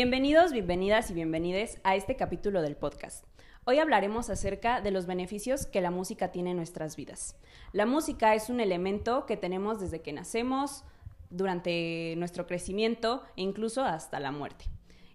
[0.00, 3.24] Bienvenidos, bienvenidas y bienvenides a este capítulo del podcast.
[3.64, 7.34] Hoy hablaremos acerca de los beneficios que la música tiene en nuestras vidas.
[7.72, 10.84] La música es un elemento que tenemos desde que nacemos,
[11.30, 14.66] durante nuestro crecimiento e incluso hasta la muerte.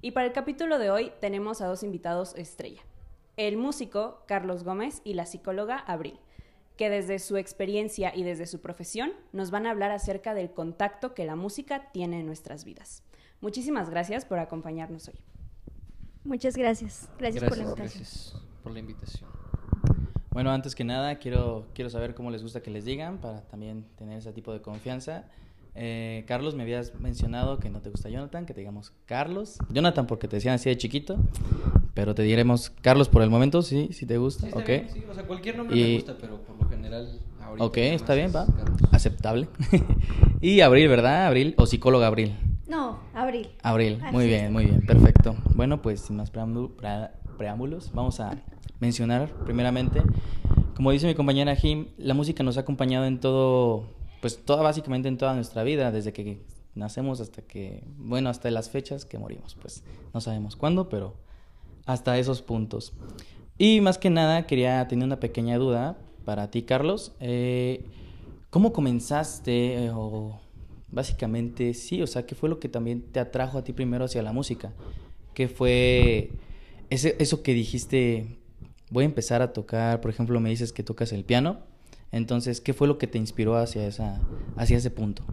[0.02, 2.82] Y para el capítulo de hoy tenemos a dos invitados estrella.
[3.38, 6.20] El músico Carlos Gómez y la psicóloga Abril,
[6.76, 11.14] que desde su experiencia y desde su profesión nos van a hablar acerca del contacto
[11.14, 13.02] que la música tiene en nuestras vidas.
[13.44, 15.16] Muchísimas gracias por acompañarnos hoy.
[16.24, 17.10] Muchas gracias.
[17.20, 17.76] Gracias, por la invitación.
[18.00, 19.30] Gracias por la invitación.
[20.32, 23.84] Bueno, antes que nada, quiero, quiero saber cómo les gusta que les digan para también
[23.98, 25.26] tener ese tipo de confianza.
[25.76, 29.58] Eh, Carlos, me habías mencionado que no te gusta Jonathan, que te digamos Carlos.
[29.70, 31.18] Jonathan porque te decían así de chiquito,
[31.94, 34.60] pero te diremos Carlos por el momento, sí, si te gusta, Sí, ok.
[34.60, 37.66] está bien, sí, o sea, cualquier nombre Y- me gusta, pero por lo general ahorita
[37.66, 38.46] Ok, está bien, es va.
[38.46, 38.80] Carlos.
[38.94, 39.50] Aceptable.
[40.42, 41.28] y Abril, ¿verdad?
[41.28, 42.38] Abril, o psicóloga Abril.
[42.68, 43.50] No, Abril.
[43.62, 44.30] Abril, Así muy es.
[44.30, 45.36] bien, muy bien, perfecto.
[45.54, 48.38] Bueno, pues sin más preámbulos, vamos a
[48.80, 50.02] mencionar primeramente,
[50.76, 53.90] como dice mi compañera Jim, la música nos ha acompañado en todo,
[54.22, 56.42] pues toda, básicamente en toda nuestra vida, desde que
[56.76, 59.84] nacemos hasta que, bueno, hasta las fechas que morimos, pues
[60.14, 61.16] no sabemos cuándo, pero
[61.86, 62.94] hasta esos puntos.
[63.58, 67.14] Y más que nada, quería tener una pequeña duda para ti, Carlos.
[67.20, 67.86] Eh,
[68.50, 70.40] ¿Cómo comenzaste eh, o
[70.94, 74.24] básicamente sí, o sea, qué fue lo que también te atrajo a ti primero hacia
[74.24, 74.74] la música?
[75.34, 76.32] ¿Qué fue
[76.90, 78.38] ese, eso que dijiste,
[78.92, 81.60] voy a empezar a tocar, por ejemplo, me dices que tocas el piano,
[82.12, 84.22] entonces, ¿qué fue lo que te inspiró hacia, esa,
[84.56, 85.24] hacia ese punto?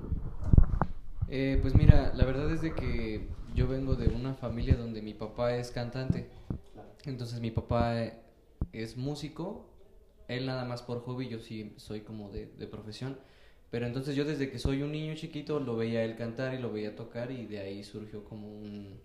[1.28, 5.12] Eh, pues mira, la verdad es de que yo vengo de una familia donde mi
[5.12, 6.26] papá es cantante.
[7.04, 8.02] Entonces mi papá
[8.72, 9.66] es músico,
[10.26, 13.18] él nada más por hobby, yo sí soy como de, de profesión.
[13.70, 16.72] Pero entonces yo desde que soy un niño chiquito lo veía él cantar y lo
[16.72, 18.98] veía tocar y de ahí surgió como un,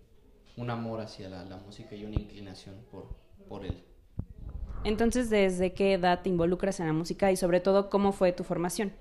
[0.56, 3.06] un amor hacia la, la música y una inclinación por,
[3.48, 3.84] por él.
[4.84, 8.44] Entonces, ¿desde qué edad te involucras en la música y sobre todo cómo fue tu
[8.44, 8.92] formación?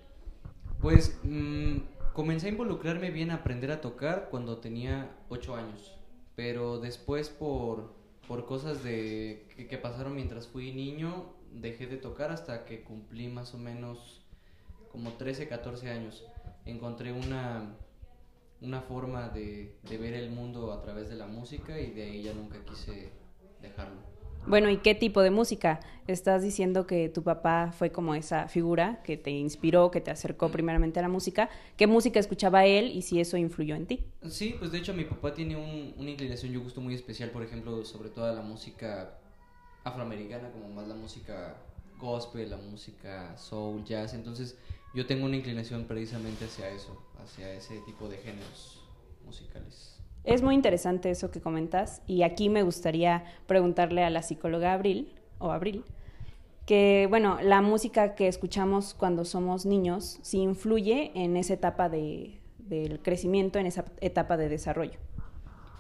[0.82, 1.78] Pues mm,
[2.14, 5.96] comencé a involucrarme bien a aprender a tocar cuando tenía 8 años,
[6.36, 7.94] pero después por,
[8.28, 13.28] por cosas de, que, que pasaron mientras fui niño, dejé de tocar hasta que cumplí
[13.28, 14.25] más o menos
[14.96, 16.24] como 13, 14 años.
[16.66, 17.76] Encontré una,
[18.62, 22.24] una forma de, de ver el mundo a través de la música y de ahí
[22.24, 23.12] ya nunca quise
[23.62, 24.00] dejarlo.
[24.48, 25.80] Bueno, ¿y qué tipo de música?
[26.08, 30.50] Estás diciendo que tu papá fue como esa figura que te inspiró, que te acercó
[30.50, 31.50] primeramente a la música.
[31.78, 34.06] ¿Qué música escuchaba él y si eso influyó en ti?
[34.30, 37.32] Sí, pues de hecho mi papá tiene un- una inclinación y un gusto muy especial,
[37.32, 39.18] por ejemplo, sobre toda la música
[39.84, 41.56] afroamericana, como más la música
[42.00, 44.14] gospel, la música soul, jazz.
[44.14, 44.58] Entonces
[44.96, 48.82] yo tengo una inclinación precisamente hacia eso, hacia ese tipo de géneros
[49.26, 50.00] musicales.
[50.24, 55.14] Es muy interesante eso que comentas y aquí me gustaría preguntarle a la psicóloga Abril,
[55.38, 55.84] o Abril,
[56.66, 62.40] que bueno, la música que escuchamos cuando somos niños sí influye en esa etapa de,
[62.58, 64.98] del crecimiento, en esa etapa de desarrollo.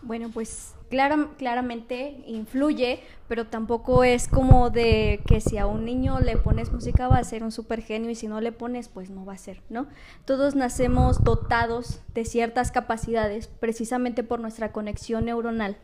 [0.04, 6.20] Bueno, pues clara- claramente influye, pero tampoco es como de que si a un niño
[6.20, 9.10] le pones música va a ser un super genio y si no le pones, pues
[9.10, 9.88] no va a ser, ¿no?
[10.24, 15.76] Todos nacemos dotados de ciertas capacidades precisamente por nuestra conexión neuronal.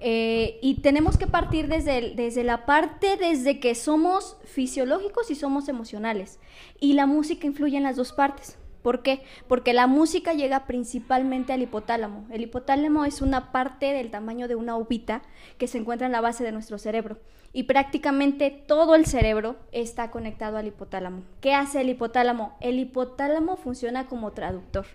[0.00, 5.68] Eh, y tenemos que partir desde, desde la parte desde que somos fisiológicos y somos
[5.68, 6.40] emocionales.
[6.80, 8.58] Y la música influye en las dos partes.
[8.86, 9.24] ¿Por qué?
[9.48, 12.24] Porque la música llega principalmente al hipotálamo.
[12.30, 15.22] El hipotálamo es una parte del tamaño de una uvita
[15.58, 17.18] que se encuentra en la base de nuestro cerebro.
[17.52, 21.24] Y prácticamente todo el cerebro está conectado al hipotálamo.
[21.40, 22.56] ¿Qué hace el hipotálamo?
[22.60, 24.86] El hipotálamo funciona como traductor.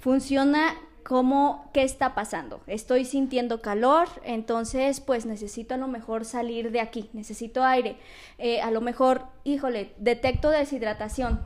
[0.00, 0.74] Funciona
[1.04, 2.60] como, ¿qué está pasando?
[2.66, 7.98] Estoy sintiendo calor, entonces pues necesito a lo mejor salir de aquí, necesito aire.
[8.38, 11.40] Eh, a lo mejor, híjole, detecto deshidratación,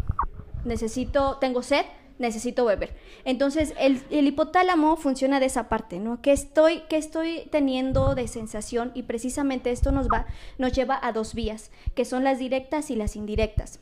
[0.64, 1.84] necesito, tengo sed,
[2.18, 2.94] necesito beber.
[3.24, 6.20] Entonces, el, hipotálamo funciona de esa parte, ¿no?
[6.20, 8.92] ¿Qué estoy, qué estoy teniendo de sensación?
[8.94, 10.26] Y precisamente esto nos va,
[10.58, 13.80] nos lleva a dos vías, que son las directas y las indirectas.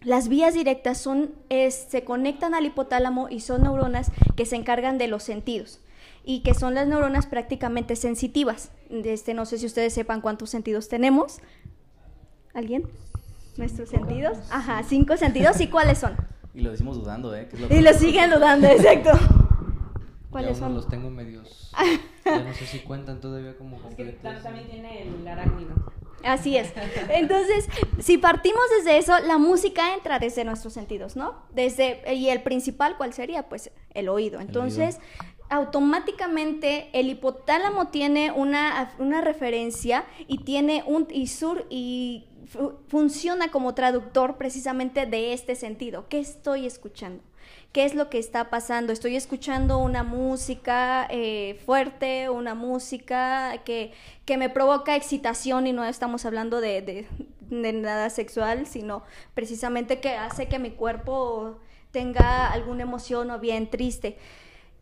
[0.00, 5.08] Las vías directas son, se conectan al hipotálamo y son neuronas que se encargan de
[5.08, 5.80] los sentidos
[6.24, 8.70] y que son las neuronas prácticamente sensitivas.
[8.90, 11.38] Este, no sé si ustedes sepan cuántos sentidos tenemos.
[12.54, 12.88] ¿Alguien?
[13.58, 14.38] ¿Nuestros sentidos?
[14.50, 15.60] Ajá, cinco sentidos.
[15.60, 16.16] ¿Y cuáles son?
[16.54, 17.48] Y lo decimos dudando, ¿eh?
[17.50, 19.10] Que es lo Y que- lo siguen dudando, exacto.
[20.30, 20.74] ¿Cuáles son?
[20.74, 21.70] los tengo medios.
[22.24, 24.20] Ya no sé si cuentan todavía como completos.
[24.68, 25.70] tiene el arácnido.
[26.24, 26.72] Así es.
[27.10, 27.68] Entonces,
[28.00, 31.36] si partimos desde eso, la música entra desde nuestros sentidos, ¿no?
[31.54, 33.48] Desde y el principal, ¿cuál sería?
[33.48, 34.40] Pues el oído.
[34.40, 34.98] Entonces,
[35.48, 42.24] automáticamente el hipotálamo tiene una, una referencia y tiene un y sur y
[42.88, 46.08] funciona como traductor precisamente de este sentido.
[46.08, 47.22] ¿Qué estoy escuchando?
[47.72, 48.92] ¿Qué es lo que está pasando?
[48.92, 53.92] Estoy escuchando una música eh, fuerte, una música que,
[54.24, 57.06] que, me provoca excitación y no estamos hablando de, de,
[57.40, 59.02] de nada sexual, sino
[59.34, 61.58] precisamente que hace que mi cuerpo
[61.90, 64.16] tenga alguna emoción o bien triste.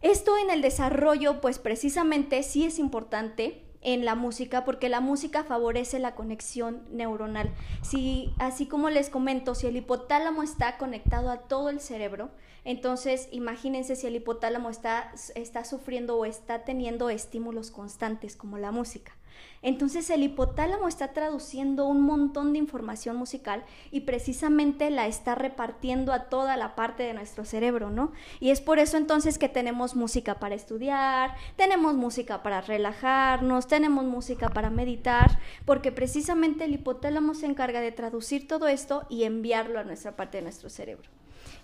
[0.05, 5.45] Esto en el desarrollo, pues precisamente sí es importante en la música porque la música
[5.45, 7.51] favorece la conexión neuronal.
[7.81, 12.29] Si, así como les comento, si el hipotálamo está conectado a todo el cerebro,
[12.67, 18.73] entonces imagínense si el hipotálamo está, está sufriendo o está teniendo estímulos constantes como la
[18.73, 19.17] música.
[19.65, 26.13] Entonces el hipotálamo está traduciendo un montón de información musical y precisamente la está repartiendo
[26.13, 28.13] a toda la parte de nuestro cerebro, ¿no?
[28.41, 34.05] Y es por eso entonces que tenemos música para estudiar, tenemos música para relajarnos, tenemos
[34.05, 39.81] música para meditar, porque precisamente el hipotálamo se encarga de traducir todo esto y enviarlo
[39.81, 41.09] a nuestra parte de nuestro cerebro.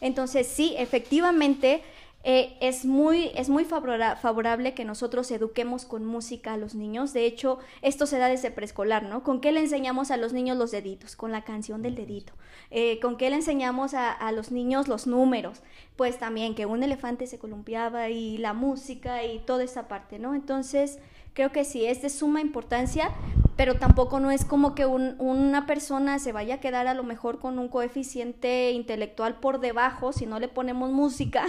[0.01, 1.83] Entonces sí, efectivamente
[2.23, 7.15] eh, es muy, es muy favorable que nosotros eduquemos con música a los niños.
[7.15, 9.23] De hecho, esto se da desde preescolar, ¿no?
[9.23, 11.17] ¿Con qué le enseñamos a los niños los deditos?
[11.17, 12.35] Con la canción del dedito.
[12.71, 15.63] Eh, ¿Con qué le enseñamos a, a, los niños los números?
[15.97, 20.35] Pues también que un elefante se columpiaba y la música y toda esa parte, ¿no?
[20.35, 20.99] Entonces,
[21.35, 23.11] creo que sí, es de suma importancia,
[23.57, 27.39] pero tampoco no es como que una persona se vaya a quedar a lo mejor
[27.39, 31.45] con un coeficiente intelectual por debajo si no le ponemos música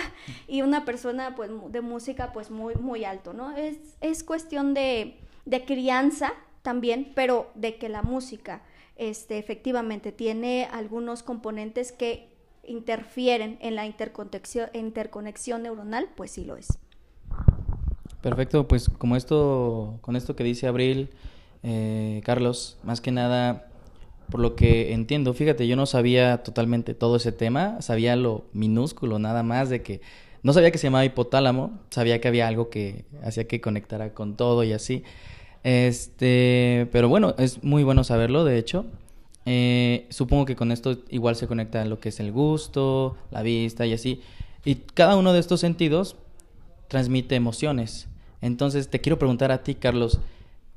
[0.48, 3.56] y una persona pues de música pues muy, muy alto, ¿no?
[3.56, 6.34] Es, es cuestión de, de crianza
[6.64, 8.62] también, pero de que la música
[8.98, 12.30] este, efectivamente tiene algunos componentes que
[12.64, 16.78] interfieren en la interconexión, interconexión neuronal, pues sí lo es.
[18.22, 21.10] Perfecto, pues como esto, con esto que dice Abril,
[21.64, 23.68] eh, Carlos, más que nada,
[24.30, 29.18] por lo que entiendo, fíjate, yo no sabía totalmente todo ese tema, sabía lo minúsculo
[29.18, 30.02] nada más de que,
[30.44, 34.36] no sabía que se llamaba hipotálamo, sabía que había algo que hacía que conectara con
[34.36, 35.04] todo y así.
[35.64, 38.86] Este, pero bueno, es muy bueno saberlo, de hecho.
[39.46, 43.86] Eh, supongo que con esto igual se conecta lo que es el gusto, la vista
[43.86, 44.22] y así.
[44.66, 46.16] Y cada uno de estos sentidos
[46.88, 48.08] transmite emociones.
[48.42, 50.20] Entonces te quiero preguntar a ti, Carlos,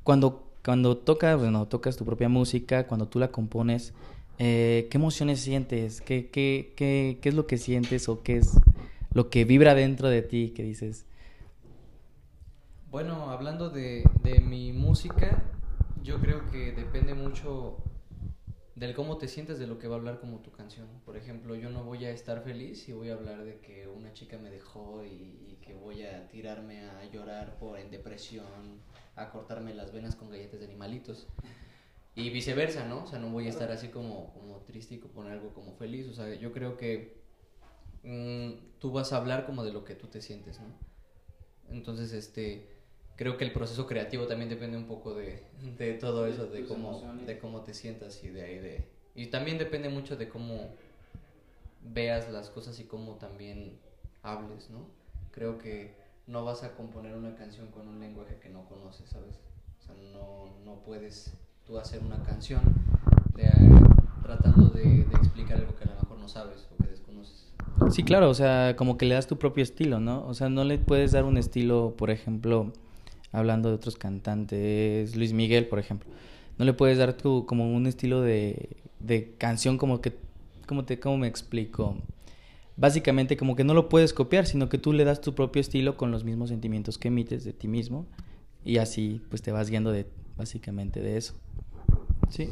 [0.03, 3.93] cuando, cuando tocas, bueno, tocas tu propia música, cuando tú la compones,
[4.37, 6.01] eh, ¿qué emociones sientes?
[6.01, 8.51] ¿Qué, qué, qué, ¿Qué es lo que sientes o qué es
[9.13, 11.05] lo que vibra dentro de ti que dices?
[12.91, 15.43] Bueno, hablando de, de mi música,
[16.03, 17.77] yo creo que depende mucho
[18.75, 20.87] del cómo te sientes de lo que va a hablar como tu canción.
[21.05, 24.11] Por ejemplo, yo no voy a estar feliz y voy a hablar de que una
[24.13, 28.81] chica me dejó y, que voy a tirarme a llorar por en depresión,
[29.15, 31.27] a cortarme las venas con galletas de animalitos.
[32.13, 33.03] Y viceversa, ¿no?
[33.03, 36.07] O sea, no voy a estar así como, como triste y poner algo como feliz.
[36.07, 37.17] O sea, yo creo que
[38.03, 40.67] mm, tú vas a hablar como de lo que tú te sientes, ¿no?
[41.69, 42.74] Entonces, este,
[43.15, 45.43] creo que el proceso creativo también depende un poco de,
[45.77, 48.87] de todo eso, de cómo, de cómo te sientas y de ahí de...
[49.15, 50.69] Y también depende mucho de cómo
[51.93, 53.77] veas las cosas y cómo también
[54.23, 54.79] hables, ¿no?
[55.31, 55.93] Creo que
[56.27, 59.39] no vas a componer una canción con un lenguaje que no conoces, ¿sabes?
[59.79, 61.33] O sea, no, no puedes
[61.65, 62.61] tú hacer una canción
[63.35, 63.49] de,
[64.23, 67.53] tratando de, de explicar algo que a lo mejor no sabes o que desconoces.
[67.91, 70.25] Sí, claro, o sea, como que le das tu propio estilo, ¿no?
[70.27, 72.73] O sea, no le puedes dar un estilo, por ejemplo,
[73.35, 76.09] hablando de otros cantantes, Luis Miguel, por ejemplo.
[76.57, 80.13] No le puedes dar tu, como un estilo de, de canción como que,
[80.67, 81.97] como te, cómo me explico?
[82.77, 85.97] Básicamente como que no lo puedes copiar, sino que tú le das tu propio estilo
[85.97, 88.05] con los mismos sentimientos que emites de ti mismo
[88.63, 91.35] y así pues te vas guiando de, básicamente de eso.
[92.29, 92.49] Sí.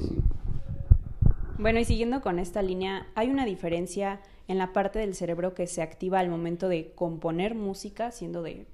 [1.57, 5.67] Bueno, y siguiendo con esta línea, hay una diferencia en la parte del cerebro que
[5.67, 8.65] se activa al momento de componer música, siendo de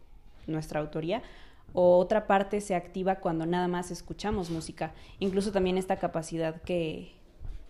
[0.47, 1.21] nuestra autoría,
[1.73, 4.93] o otra parte se activa cuando nada más escuchamos música.
[5.19, 7.13] Incluso también esta capacidad que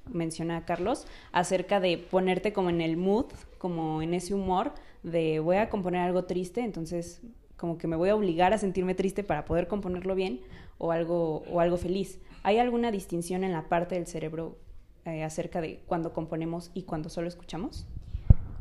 [0.08, 3.28] menciona Carlos acerca de ponerte como en el mood,
[3.58, 7.22] como en ese humor de voy a componer algo triste, entonces
[7.58, 10.40] como que me voy a obligar a sentirme triste para poder componerlo bien
[10.78, 12.20] o algo o algo feliz.
[12.44, 14.58] ¿Hay alguna distinción en la parte del cerebro
[15.06, 17.86] eh, acerca de cuando componemos y cuando solo escuchamos?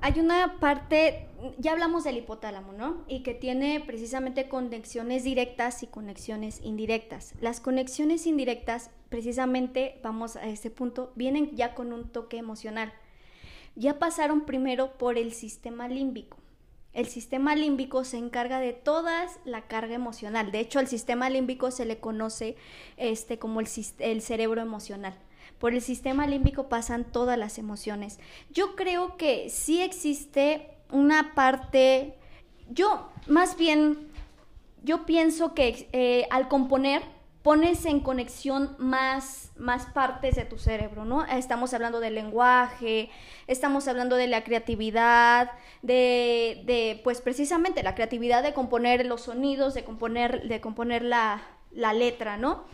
[0.00, 1.26] Hay una parte,
[1.58, 3.04] ya hablamos del hipotálamo, ¿no?
[3.08, 7.34] Y que tiene precisamente conexiones directas y conexiones indirectas.
[7.40, 12.92] Las conexiones indirectas, precisamente, vamos a ese punto, vienen ya con un toque emocional.
[13.74, 16.36] Ya pasaron primero por el sistema límbico.
[16.92, 20.50] El sistema límbico se encarga de toda la carga emocional.
[20.52, 22.56] De hecho, al sistema límbico se le conoce
[22.96, 25.14] este, como el cerebro emocional.
[25.58, 28.18] Por el sistema límbico pasan todas las emociones.
[28.50, 32.14] Yo creo que sí existe una parte,
[32.70, 34.08] yo más bien,
[34.82, 37.02] yo pienso que eh, al componer
[37.42, 41.24] pones en conexión más, más partes de tu cerebro, ¿no?
[41.24, 43.10] Estamos hablando del lenguaje,
[43.46, 49.74] estamos hablando de la creatividad, de, de pues precisamente la creatividad de componer los sonidos,
[49.74, 52.64] de componer, de componer la, la letra, ¿no?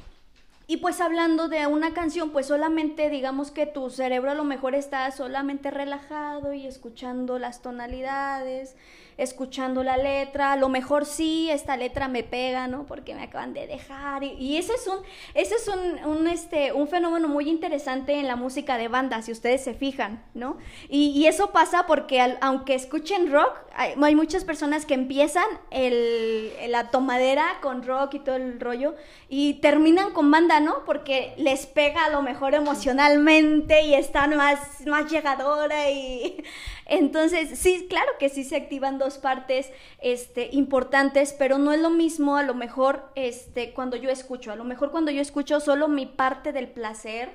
[0.67, 4.75] Y pues hablando de una canción, pues solamente digamos que tu cerebro a lo mejor
[4.75, 8.75] está solamente relajado y escuchando las tonalidades,
[9.17, 12.85] escuchando la letra, a lo mejor sí, esta letra me pega, ¿no?
[12.85, 14.25] Porque me acaban de dejar.
[14.25, 14.99] Y, ese es un,
[15.35, 15.71] ese es
[16.05, 20.23] un, este, un fenómeno muy interesante en la música de banda, si ustedes se fijan,
[20.35, 20.59] ¿no?
[20.89, 27.45] Y, eso pasa porque aunque escuchen rock, hay, muchas personas que empiezan el, la tomadera
[27.61, 28.95] con rock y todo el rollo
[29.29, 30.85] y terminan con banda, ¿no?
[30.85, 36.45] Porque les pega a lo mejor emocionalmente y están más, más llegadora y
[36.87, 39.71] entonces, sí, claro que sí se activan dos partes
[40.01, 44.51] este, importantes, pero no es lo mismo a lo mejor este, cuando yo escucho.
[44.51, 47.31] A lo mejor cuando yo escucho solo mi parte del placer,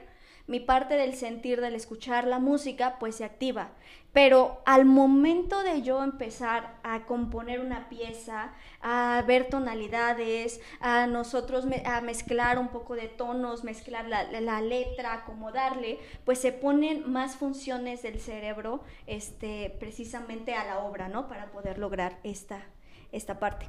[0.48, 3.70] mi parte del sentir, del escuchar la música, pues se activa.
[4.12, 11.66] Pero al momento de yo empezar a componer una pieza, a ver tonalidades, a nosotros
[11.86, 17.36] a mezclar un poco de tonos, mezclar la, la, letra, acomodarle, pues se ponen más
[17.36, 21.28] funciones del cerebro este, precisamente a la obra, ¿no?
[21.28, 22.62] Para poder lograr esta,
[23.12, 23.68] esta parte.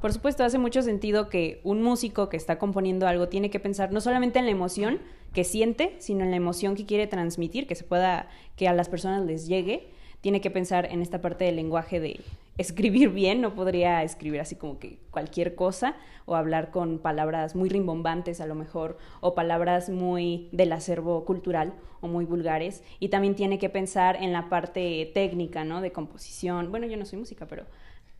[0.00, 3.90] Por supuesto, hace mucho sentido que un músico que está componiendo algo tiene que pensar
[3.90, 5.00] no solamente en la emoción
[5.32, 8.88] que siente, sino en la emoción que quiere transmitir, que se pueda, que a las
[8.90, 9.88] personas les llegue.
[10.20, 12.20] Tiene que pensar en esta parte del lenguaje de
[12.56, 17.68] escribir bien, no podría escribir así como que cualquier cosa o hablar con palabras muy
[17.68, 23.34] rimbombantes a lo mejor o palabras muy del acervo cultural o muy vulgares y también
[23.34, 25.80] tiene que pensar en la parte técnica, ¿no?
[25.80, 26.70] De composición.
[26.70, 27.64] Bueno, yo no soy música, pero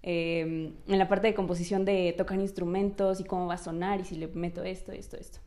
[0.07, 4.05] Em, en la parte de composición de tocar instrumentos y cómo va a sonar y
[4.05, 5.39] si le meto esto, esto, esto.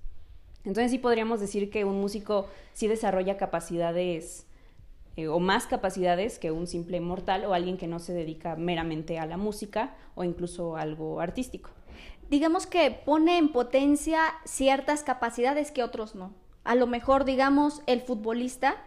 [0.66, 4.48] Entonces sí podríamos decir que un músico sí desarrolla capacidades
[5.16, 9.20] eh, o más capacidades que un simple mortal o alguien que no se dedica meramente
[9.20, 11.70] a la música o incluso algo artístico.
[12.32, 16.34] Digamos que pone en potencia ciertas capacidades que otros no.
[16.64, 18.78] A lo mejor, digamos, el futbolista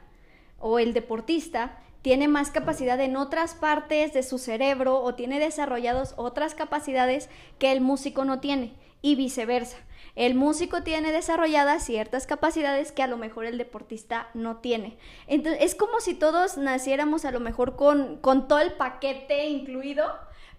[0.59, 6.15] o el deportista tiene más capacidad en otras partes de su cerebro o tiene desarrollados
[6.17, 7.29] otras capacidades
[7.59, 9.79] que el músico no tiene y viceversa.
[10.17, 14.99] El músico tiene desarrolladas ciertas capacidades que a lo mejor el deportista no tiene.
[15.27, 20.05] Entonces, es como si todos naciéramos a lo mejor con, con todo el paquete incluido,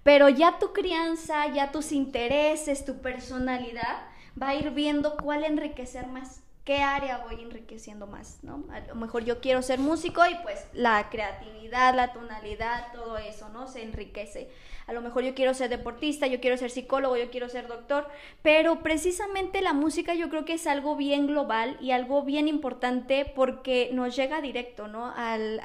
[0.03, 4.07] pero ya tu crianza, ya tus intereses, tu personalidad
[4.41, 8.65] va a ir viendo cuál enriquecer más qué área voy enriqueciendo más, ¿no?
[8.71, 13.49] A lo mejor yo quiero ser músico y pues la creatividad, la tonalidad, todo eso,
[13.49, 13.67] ¿no?
[13.67, 14.49] Se enriquece
[14.91, 18.09] a lo mejor yo quiero ser deportista, yo quiero ser psicólogo, yo quiero ser doctor,
[18.41, 23.25] pero precisamente la música yo creo que es algo bien global y algo bien importante
[23.33, 25.13] porque nos llega directo, ¿no?
[25.15, 25.61] Al,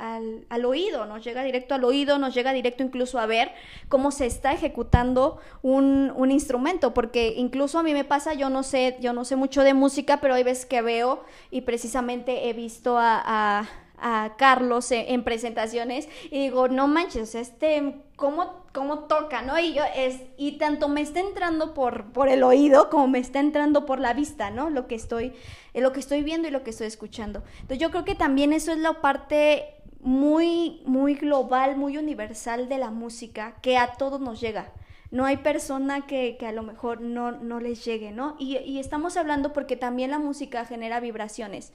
[0.49, 3.50] al, oído, nos llega directo al oído, nos llega directo incluso a ver
[3.88, 8.62] cómo se está ejecutando un, un instrumento, porque incluso a mí me pasa, yo no
[8.62, 12.52] sé, yo no sé mucho de música, pero hay veces que veo y precisamente he
[12.52, 13.66] visto a
[13.99, 19.58] a Carlos en, presentaciones y digo, no manches, este, ¿cómo, cómo toca, no?
[19.58, 23.40] Y yo es, y tanto me está entrando por, por el oído como me está
[23.40, 24.70] entrando por la vista, ¿no?
[24.70, 25.32] Lo que estoy,
[25.75, 27.42] eh, lo que estoy viendo y lo que estoy escuchando.
[27.54, 32.78] Entonces yo creo que también eso es la parte muy, muy global, muy universal de
[32.78, 34.73] la música, que a todos nos llega
[35.12, 38.37] no hay persona que, que a lo mejor no, no, les llegue, ¿no?
[38.40, 41.73] Y, y, estamos hablando porque también la música genera vibraciones.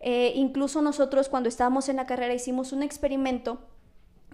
[0.00, 3.60] Eh, incluso nosotros cuando estábamos en la carrera hicimos un experimento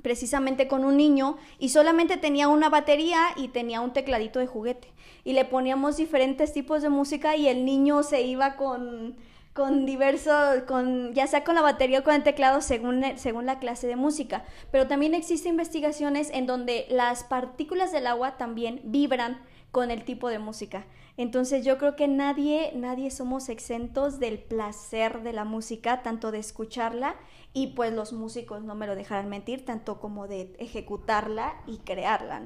[0.03, 4.89] precisamente con un niño y solamente tenía una batería y tenía un tecladito de juguete
[5.25, 9.17] y le poníamos diferentes tipos de música y el niño se iba con
[9.53, 13.59] con diversos, con, ya sea con la batería o con el teclado según, según la
[13.59, 14.45] clase de música.
[14.71, 19.43] Pero también existen investigaciones en donde las partículas del agua también vibran
[19.73, 20.87] con el tipo de música.
[21.21, 26.39] Entonces yo creo que nadie, nadie somos exentos del placer de la música, tanto de
[26.39, 27.15] escucharla
[27.53, 32.45] y pues los músicos no me lo dejarán mentir, tanto como de ejecutarla y crearla.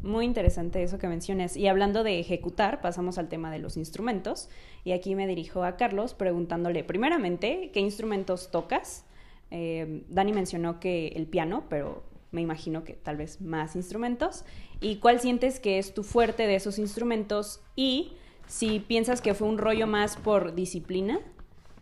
[0.00, 1.56] Muy interesante eso que mencionas.
[1.56, 4.48] Y hablando de ejecutar, pasamos al tema de los instrumentos.
[4.84, 9.06] Y aquí me dirijo a Carlos preguntándole primeramente qué instrumentos tocas.
[9.50, 12.04] Eh, Dani mencionó que el piano, pero
[12.34, 14.44] me imagino que tal vez más instrumentos.
[14.80, 17.62] ¿Y cuál sientes que es tu fuerte de esos instrumentos?
[17.76, 18.12] Y
[18.46, 21.20] si piensas que fue un rollo más por disciplina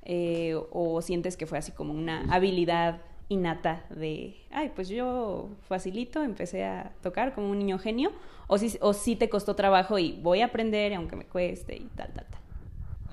[0.05, 6.23] eh, o sientes que fue así como una habilidad innata de, ay, pues yo facilito,
[6.23, 8.13] empecé a tocar como un niño genio,
[8.47, 11.87] o si, o si te costó trabajo y voy a aprender aunque me cueste y
[11.97, 12.41] tal, tal, tal.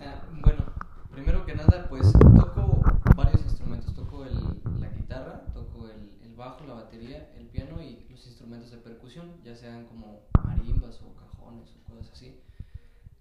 [0.02, 0.64] Ah, bueno,
[1.12, 2.82] primero que nada, pues toco
[3.16, 8.26] varios instrumentos, toco la guitarra, toco el, el, bajo, la batería, el piano y los
[8.26, 12.40] instrumentos de percusión, ya sean como marimbas o cajones o cosas así.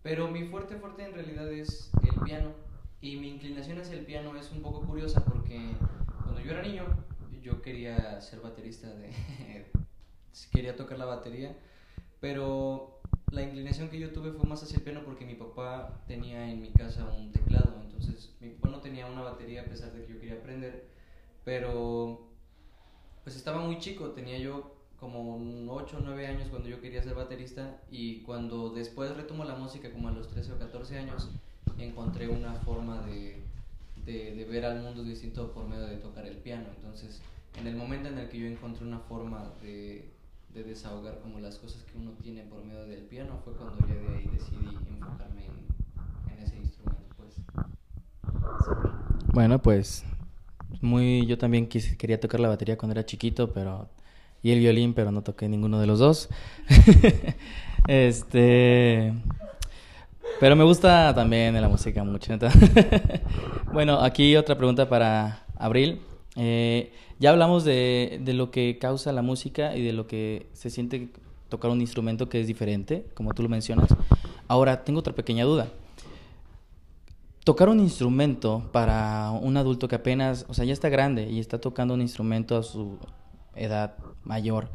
[0.03, 2.53] Pero mi fuerte, fuerte en realidad es el piano.
[3.01, 5.61] Y mi inclinación hacia el piano es un poco curiosa porque
[6.23, 6.85] cuando yo era niño,
[7.43, 9.11] yo quería ser baterista, de
[10.53, 11.57] quería tocar la batería,
[12.21, 16.51] pero la inclinación que yo tuve fue más hacia el piano porque mi papá tenía
[16.51, 20.05] en mi casa un teclado, entonces mi papá no tenía una batería a pesar de
[20.05, 20.89] que yo quería aprender,
[21.45, 22.27] pero
[23.28, 27.14] pues estaba muy chico, tenía yo como 8 o 9 años cuando yo quería ser
[27.14, 31.28] baterista y cuando después retomo la música como a los 13 o 14 años
[31.76, 33.42] encontré una forma de
[34.06, 36.68] de, ver al mundo distinto por medio de tocar el piano.
[36.76, 37.20] Entonces,
[37.61, 40.11] en el momento en el que yo encontré una forma de,
[40.54, 43.94] de desahogar como las cosas que uno tiene por medio del piano, fue cuando ya
[43.94, 47.14] de ahí decidí enfocarme en, en ese instrumento.
[47.18, 47.35] Pues.
[49.35, 50.02] Bueno, pues
[50.80, 53.88] muy yo también quise, quería tocar la batería cuando era chiquito, pero
[54.42, 56.28] y el violín, pero no toqué ninguno de los dos.
[57.88, 59.12] este
[60.40, 62.32] pero me gusta también la música mucho.
[63.73, 66.00] bueno, aquí otra pregunta para Abril.
[66.37, 70.70] Eh, ya hablamos de, de, lo que causa la música y de lo que se
[70.70, 71.08] siente
[71.49, 73.88] tocar un instrumento que es diferente, como tú lo mencionas.
[74.47, 75.68] Ahora, tengo otra pequeña duda.
[77.49, 81.59] Tocar un instrumento para un adulto que apenas, o sea, ya está grande y está
[81.59, 82.99] tocando un instrumento a su
[83.57, 84.69] edad mayor,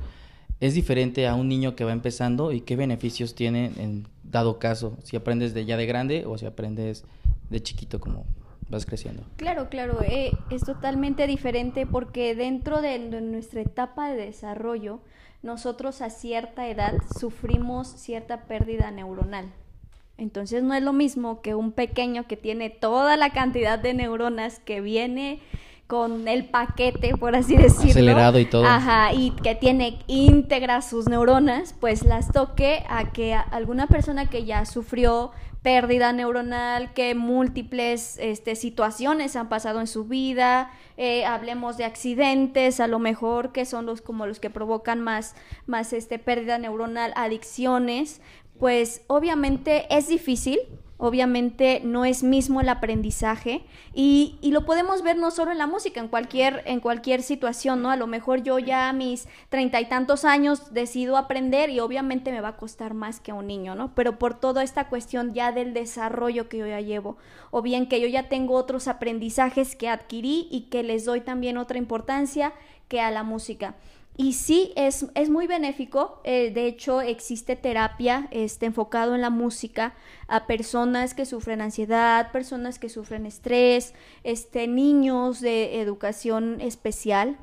[0.59, 4.97] ¿es diferente a un niño que va empezando y qué beneficios tiene en dado caso,
[5.03, 7.05] si aprendes de ya de grande o si aprendes
[7.51, 8.25] de chiquito como
[8.69, 9.21] vas creciendo.
[9.37, 14.99] Claro, claro, eh, es totalmente diferente porque dentro de, nuestra etapa de desarrollo,
[15.43, 19.53] nosotros a cierta edad sufrimos cierta pérdida neuronal.
[20.23, 24.59] Entonces no es lo mismo que un pequeño que tiene toda la cantidad de neuronas
[24.59, 25.41] que viene
[25.87, 27.91] con el paquete, por así decirlo.
[27.91, 28.65] Acelerado y todo.
[28.65, 34.45] Ajá, y que tiene íntegras sus neuronas, pues las toque a que alguna persona que
[34.45, 35.31] ya sufrió
[35.61, 42.81] pérdida neuronal, que múltiples este, situaciones han pasado en su vida, eh, hablemos de accidentes,
[42.81, 47.13] a lo mejor que son los como los que provocan más, más este, pérdida neuronal,
[47.15, 48.21] adicciones,
[48.59, 50.59] pues obviamente es difícil,
[50.97, 55.67] obviamente no es mismo el aprendizaje y, y, lo podemos ver no solo en la
[55.67, 57.91] música, en cualquier, en cualquier situación, ¿no?
[57.91, 62.31] A lo mejor yo ya a mis treinta y tantos años decido aprender y obviamente
[62.31, 63.93] me va a costar más que a un niño, ¿no?
[63.95, 67.17] Pero por toda esta cuestión ya del desarrollo que yo ya llevo,
[67.51, 71.57] o bien que yo ya tengo otros aprendizajes que adquirí y que les doy también
[71.57, 72.53] otra importancia
[72.87, 73.75] que a la música.
[74.15, 76.21] Y sí, es, es muy benéfico.
[76.23, 79.95] Eh, de hecho, existe terapia este, enfocado en la música
[80.27, 87.37] a personas que sufren ansiedad, personas que sufren estrés, este, niños de educación especial,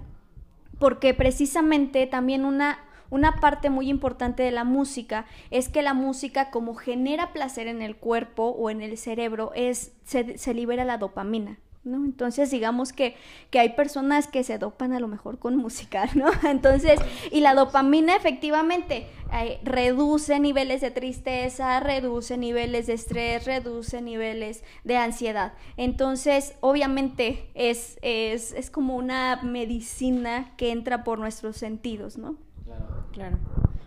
[0.78, 2.78] porque precisamente también una,
[3.10, 7.82] una parte muy importante de la música es que la música como genera placer en
[7.82, 11.58] el cuerpo o en el cerebro, es, se, se libera la dopamina.
[11.84, 12.04] ¿No?
[12.04, 13.16] Entonces, digamos que,
[13.50, 16.30] que, hay personas que se dopan a lo mejor con música, ¿no?
[16.48, 24.02] Entonces, y la dopamina efectivamente eh, reduce niveles de tristeza, reduce niveles de estrés, reduce
[24.02, 25.54] niveles de ansiedad.
[25.76, 32.36] Entonces, obviamente, es, es, es como una medicina que entra por nuestros sentidos, ¿no?
[32.64, 33.38] Claro, claro.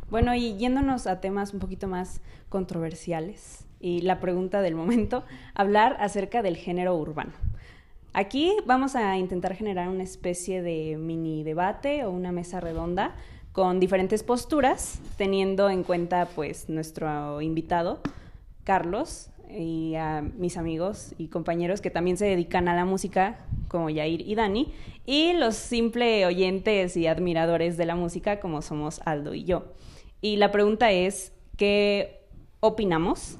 [0.09, 5.97] Bueno, y yéndonos a temas un poquito más controversiales, y la pregunta del momento, hablar
[5.99, 7.33] acerca del género urbano.
[8.15, 13.15] Aquí vamos a intentar generar una especie de mini debate o una mesa redonda
[13.53, 18.01] con diferentes posturas, teniendo en cuenta pues nuestro invitado,
[18.63, 23.89] Carlos, y a mis amigos y compañeros que también se dedican a la música, como
[23.89, 24.71] Yair y Dani,
[25.07, 29.73] y los simples oyentes y admiradores de la música, como somos Aldo y yo.
[30.21, 32.21] Y la pregunta es, ¿qué
[32.59, 33.39] opinamos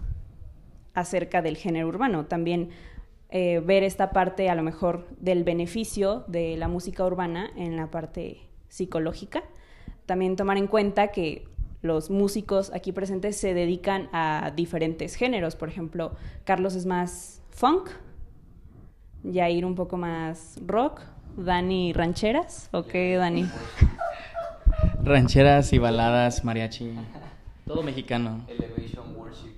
[0.95, 2.25] acerca del género urbano?
[2.25, 2.69] También
[3.35, 7.89] eh, ver esta parte a lo mejor del beneficio de la música urbana en la
[7.89, 9.43] parte psicológica.
[10.05, 11.47] También tomar en cuenta que
[11.81, 15.55] los músicos aquí presentes se dedican a diferentes géneros.
[15.55, 16.11] Por ejemplo,
[16.43, 17.89] Carlos es más funk,
[19.23, 21.01] Yair un poco más rock,
[21.35, 22.69] Dani rancheras.
[22.71, 23.47] ¿O qué, Dani?
[25.03, 26.93] Rancheras y baladas, mariachi.
[27.65, 28.45] Todo mexicano.
[28.47, 29.52] Elevation Worship.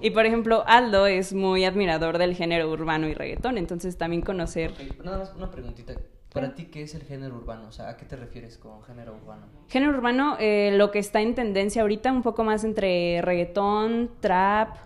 [0.00, 4.72] Y por ejemplo, Aldo es muy admirador del género urbano y reggaetón, entonces también conocer
[5.04, 5.94] Nada más una preguntita.
[6.32, 7.66] Para ti, ¿qué es el género urbano?
[7.68, 9.46] O sea, ¿a qué te refieres con género urbano?
[9.68, 14.76] género urbano, eh, lo que está en tendencia ahorita, un poco más entre reggaetón, trap,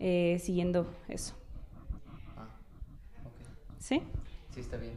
[0.00, 1.34] eh, siguiendo eso.
[2.38, 2.46] Ah,
[3.26, 3.32] ok.
[3.78, 4.02] ¿Sí?
[4.54, 4.94] Sí, está bien.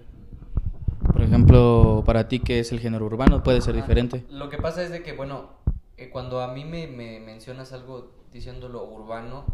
[1.12, 3.44] Por ejemplo, para ti, ¿qué es el género urbano?
[3.44, 4.24] Puede ser Ah, diferente.
[4.30, 5.50] Lo que pasa es de que, bueno,
[5.98, 9.46] eh, cuando a mí me, me mencionas algo diciéndolo urbano,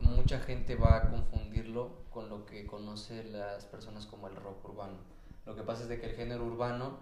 [0.00, 4.98] mucha gente va a confundirlo con lo que conoce las personas como el rock urbano.
[5.46, 6.98] Lo que pasa es de que el género urbano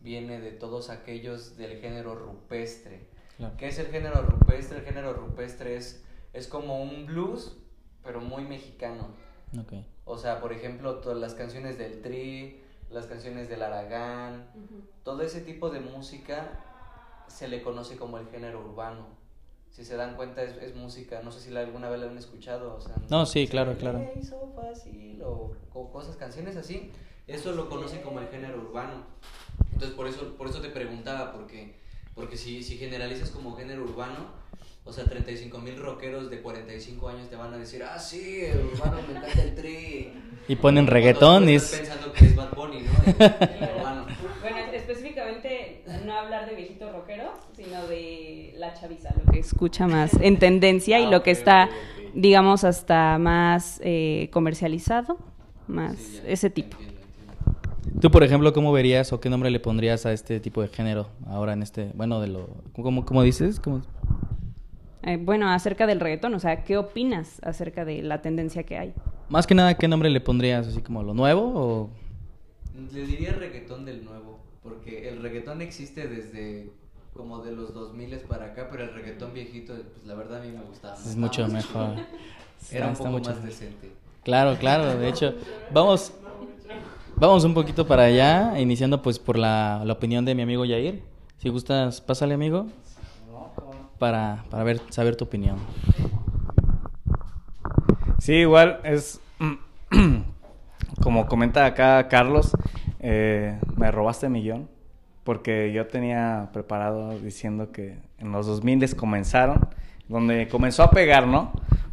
[0.00, 3.08] viene de todos aquellos del género rupestre.
[3.36, 3.54] Claro.
[3.56, 4.78] ¿Qué es el género rupestre?
[4.78, 7.56] El género rupestre es, es como un blues,
[8.02, 9.08] pero muy mexicano.
[9.58, 9.84] Ok.
[10.04, 14.48] O sea, por ejemplo, todas las canciones del Tri, las canciones del Aragán,
[15.02, 16.64] todo ese tipo de música
[17.28, 19.06] se le conoce como el género urbano.
[19.70, 22.18] Si se dan cuenta, es, es música, no sé si la, alguna vez la han
[22.18, 22.74] escuchado.
[22.76, 24.10] O sea, No, sí, dice, claro, claro.
[24.14, 26.90] "Ey, so fácil", o, o cosas, canciones así.
[27.26, 29.04] Eso lo conocen como el género urbano.
[29.72, 31.76] Entonces, por eso, por eso te preguntaba, porque,
[32.14, 34.26] porque si, si generalizas como género urbano,
[34.84, 38.64] o sea, 35 mil rockeros de 45 años te van a decir, ah, sí, el
[38.72, 40.12] urbano me encanta el tri.
[40.48, 41.76] Y ponen reggaetón y es...
[41.76, 42.90] pensando que es Bad Bunny, ¿no?
[43.04, 43.22] El,
[43.62, 44.06] el urbano.
[44.40, 44.57] Bueno,
[46.04, 50.98] no hablar de viejitos rockeros, sino de la chaviza, lo que escucha más en tendencia
[51.00, 51.68] y Ah, lo que está,
[52.14, 55.18] digamos, hasta más eh, comercializado,
[55.66, 56.76] más Sí, ya, ese tipo.
[56.78, 57.00] entiendo,
[57.82, 58.00] entiendo.
[58.00, 61.08] Tú, por ejemplo, ¿cómo verías o qué nombre le pondrías a este tipo de género
[61.26, 61.90] ahora en este...
[61.94, 62.48] Bueno, de lo...
[62.72, 63.58] ¿Cómo, cómo dices?
[63.60, 63.82] ¿Cómo?
[65.04, 68.92] Eh, bueno, acerca del reggaetón, o sea, ¿qué opinas acerca de la tendencia que hay?
[69.30, 70.66] Más que nada, ¿qué nombre le pondrías?
[70.66, 71.90] ¿Así como lo nuevo o...?
[72.92, 74.27] Le diría reggaetón del nuevo,
[74.68, 76.70] porque el reggaetón existe desde
[77.14, 80.52] como de los 2000 para acá, pero el reggaetón viejito, pues la verdad a mí
[80.52, 80.94] me gustaba.
[80.94, 81.94] Es mucho más mejor.
[82.70, 83.50] Era un está poco mucho más mejor.
[83.50, 83.92] decente.
[84.24, 85.34] Claro, claro, de hecho,
[85.72, 86.12] vamos,
[87.16, 91.02] vamos un poquito para allá, iniciando pues por la, la opinión de mi amigo Yair.
[91.38, 92.66] Si gustas, pásale amigo,
[93.98, 95.56] para, para ver, saber tu opinión.
[98.18, 99.20] Sí, igual es
[101.02, 102.52] como comenta acá Carlos,
[103.00, 104.68] eh, me robaste mi guion
[105.28, 109.68] porque yo tenía preparado diciendo que en los 2000 comenzaron,
[110.08, 111.52] donde comenzó a pegar, ¿no?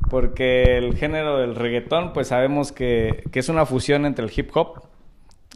[0.09, 4.55] Porque el género del reggaetón, pues sabemos que, que es una fusión entre el hip
[4.55, 4.83] hop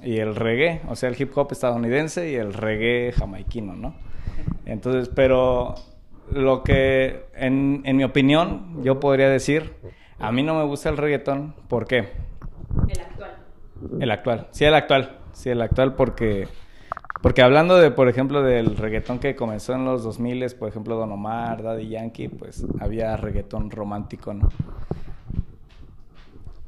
[0.04, 3.96] y el reggae, o sea, el hip hop estadounidense y el reggae jamaiquino, ¿no?
[4.66, 5.76] Entonces, pero
[6.32, 9.76] lo que, en, en mi opinión, yo podría decir,
[10.20, 12.10] a mí no me gusta el reggaetón, ¿por qué?
[12.90, 13.32] El actual.
[14.02, 16.50] El actual, sí, el actual, sí, el actual porque,
[17.22, 21.12] porque hablando de, por ejemplo, del reggaetón que comenzó en los 2000, por ejemplo, Don
[21.12, 24.50] Omar, Daddy Yankee, pues había reggaetón romántico, ¿no?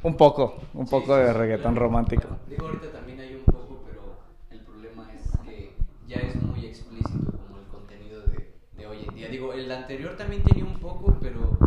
[0.04, 1.78] Un poco, un Sí, poco sí, de reggaetón claro.
[1.78, 2.28] romántico.
[2.46, 4.20] Digo, ahorita también hay un poco, pero
[4.50, 9.16] el problema es que ya es muy explícito como el contenido de, de hoy en
[9.16, 9.30] día.
[9.30, 11.58] Digo, el anterior también tenía un poco, pero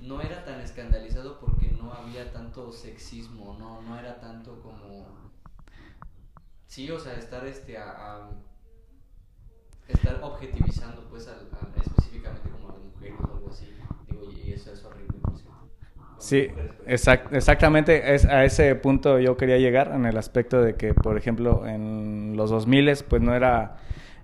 [0.00, 5.19] no era tan escandalizado porque no había tanto sexismo, no, no era tanto como...
[6.70, 8.30] Sí, o sea, estar este a, a-
[9.88, 13.66] estar objetivizando pues al, específicamente como a las mujeres o algo así.
[14.08, 15.58] Digo, y eso es horrible, por cierto.
[16.18, 16.48] Sí,
[16.86, 21.16] exact- exactamente, es, a ese punto yo quería llegar en el aspecto de que, por
[21.16, 23.78] ejemplo, en los 2000 pues no era,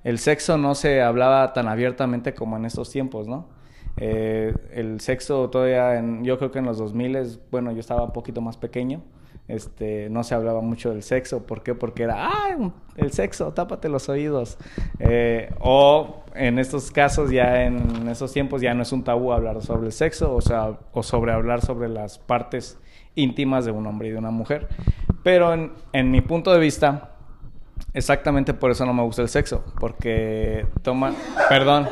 [0.04, 3.48] el sexo no se hablaba tan abiertamente como en estos tiempos, ¿no?
[3.96, 7.18] Eh, el sexo todavía, en, yo creo que en los 2000
[7.50, 9.02] bueno, yo estaba un poquito más pequeño,
[9.48, 11.74] este, no se hablaba mucho del sexo, ¿por qué?
[11.74, 12.56] Porque era, ¡ah,
[12.96, 14.58] el sexo, tápate los oídos!
[14.98, 19.62] Eh, o en estos casos, ya en esos tiempos, ya no es un tabú hablar
[19.62, 22.78] sobre el sexo, o sea, o sobre hablar sobre las partes
[23.14, 24.68] íntimas de un hombre y de una mujer.
[25.22, 27.10] Pero en, en mi punto de vista,
[27.94, 31.12] exactamente por eso no me gusta el sexo, porque toma,
[31.48, 31.88] perdón,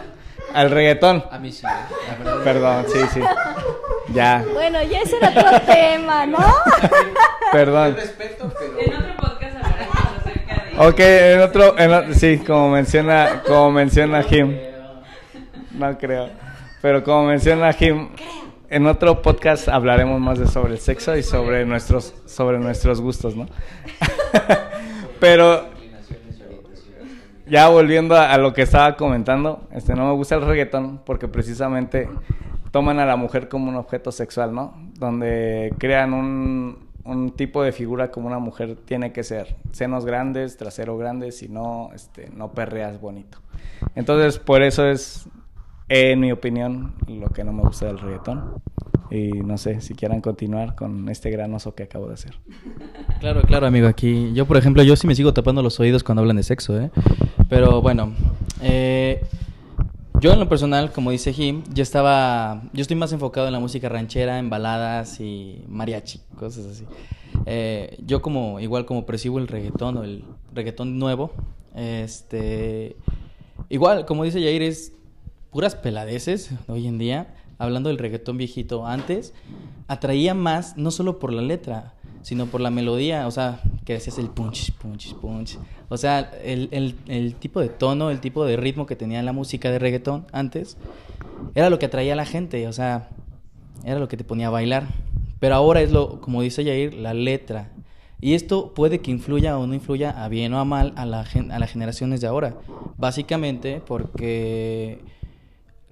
[0.52, 2.24] al reggaetón, A mí sí, ¿eh?
[2.24, 3.20] la perdón, sí, sí,
[4.14, 6.38] ya, Bueno, ya ese era otro tema, ¿no?
[7.52, 7.94] perdón.
[7.94, 8.80] Yo respeto, pero...
[8.80, 10.88] En otro podcast hablaremos acerca de...
[10.88, 14.56] Ok, en otro, en o- sí, como menciona, como menciona Jim,
[15.72, 16.30] no creo,
[16.80, 18.08] pero como menciona Jim,
[18.70, 23.36] en otro podcast hablaremos más de sobre el sexo y sobre nuestros, sobre nuestros gustos,
[23.36, 23.46] ¿no?
[25.20, 25.66] pero
[27.46, 31.28] ya volviendo a, a lo que estaba comentando, este no me gusta el reggaetón porque
[31.28, 32.08] precisamente
[32.74, 34.74] toman a la mujer como un objeto sexual, ¿no?
[34.98, 39.54] Donde crean un, un tipo de figura como una mujer tiene que ser.
[39.70, 43.38] Senos grandes, trasero grande, si no, este, no perreas bonito.
[43.94, 45.28] Entonces, por eso es,
[45.88, 48.54] en mi opinión, lo que no me gusta del reggaetón.
[49.08, 52.34] Y no sé si quieran continuar con este gran oso que acabo de hacer.
[53.20, 53.86] Claro, claro, amigo.
[53.86, 56.80] Aquí, yo, por ejemplo, yo sí me sigo tapando los oídos cuando hablan de sexo,
[56.80, 56.90] ¿eh?
[57.48, 58.14] Pero bueno,
[58.62, 58.93] eh,
[60.24, 63.60] yo en lo personal, como dice Jim, yo estaba, yo estoy más enfocado en la
[63.60, 66.86] música ranchera, en baladas y mariachi, cosas así.
[67.44, 71.30] Eh, yo como, igual como percibo el reggaetón o el reggaetón nuevo,
[71.74, 72.96] este,
[73.68, 74.94] igual, como dice Jair, es
[75.50, 79.34] puras peladeces hoy en día hablando del reggaetón viejito, antes
[79.88, 81.92] atraía más, no solo por la letra,
[82.24, 85.58] sino por la melodía, o sea, que decías el punch, punch, punch.
[85.90, 89.70] O sea, el, el, tipo de tono, el tipo de ritmo que tenía la música
[89.70, 90.78] de reggaetón antes,
[91.54, 93.10] era lo que atraía a la gente, o sea,
[93.84, 94.86] era lo que te ponía a bailar.
[95.38, 97.70] Pero ahora es lo, como dice Jair, la letra.
[98.22, 101.26] Y esto puede que influya o no influya a bien o a mal a, la,
[101.50, 102.56] a las generaciones de ahora.
[102.96, 105.02] Básicamente porque...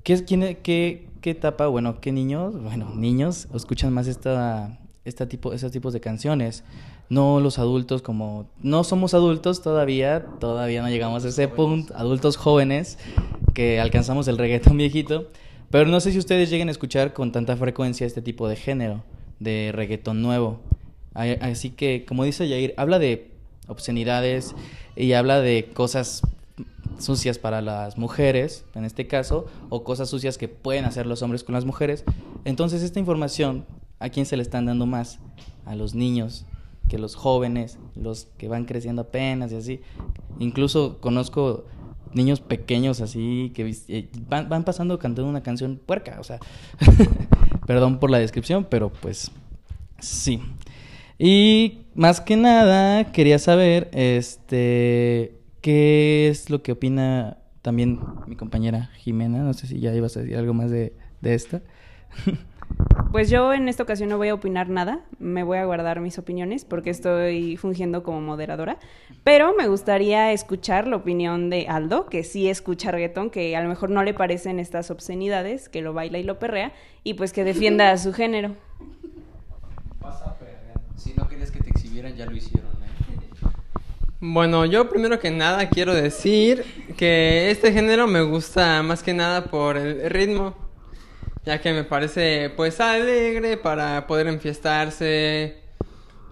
[0.03, 5.29] ¿Qué, es, quién, qué, qué etapa, bueno, qué niños, bueno, niños escuchan más esta, esta
[5.29, 6.65] tipo, estos tipos de canciones.
[7.09, 8.47] No los adultos como...
[8.63, 12.99] No somos adultos todavía, todavía no llegamos a ese punto, adultos jóvenes,
[13.55, 15.29] que alcanzamos el reggaetón viejito.
[15.71, 19.03] Pero no sé si ustedes lleguen a escuchar con tanta frecuencia este tipo de género,
[19.41, 20.61] de reggaetón nuevo.
[21.15, 23.31] Así que, como dice Jair, habla de
[23.69, 24.55] obscenidades
[24.97, 26.23] y habla de cosas
[26.99, 31.45] sucias para las mujeres, en este caso, o cosas sucias que pueden hacer los hombres
[31.45, 32.05] con las mujeres.
[32.45, 33.65] Entonces, esta información,
[34.03, 35.19] ¿a quién se le están dando más?
[35.65, 36.45] A los niños,
[36.89, 39.81] que los jóvenes, los que van creciendo apenas y así.
[40.39, 41.65] Incluso conozco
[42.13, 46.41] niños pequeños así que eh, van, van pasando cantando una canción puerca, o sea,
[47.67, 49.31] perdón por la descripción, pero pues
[49.99, 50.43] sí.
[51.19, 58.91] Y más que nada quería saber, este, ¿Qué es lo que opina también mi compañera
[58.97, 59.45] Jimena?
[59.45, 61.63] No sé si ya ibas a decir algo más de, de esta.
[63.13, 66.19] Pues yo en esta ocasión no voy a opinar nada, me voy a guardar mis
[66.19, 68.79] opiniones porque estoy fungiendo como moderadora,
[69.23, 73.69] pero me gustaría escuchar la opinión de Aldo, que sí escucha reggaetón, que a lo
[73.69, 76.73] mejor no le parecen estas obscenidades, que lo baila y lo perrea,
[77.05, 78.57] y pues que defienda a su género.
[80.97, 82.71] Si no querías que te exhibieran, ya lo hicieron.
[84.25, 86.65] Bueno, yo primero que nada quiero decir
[86.97, 90.55] que este género me gusta más que nada por el ritmo,
[91.45, 95.57] ya que me parece pues alegre para poder enfiestarse,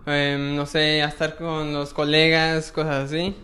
[0.07, 3.35] em, no sé, a estar con los colegas, cosas así.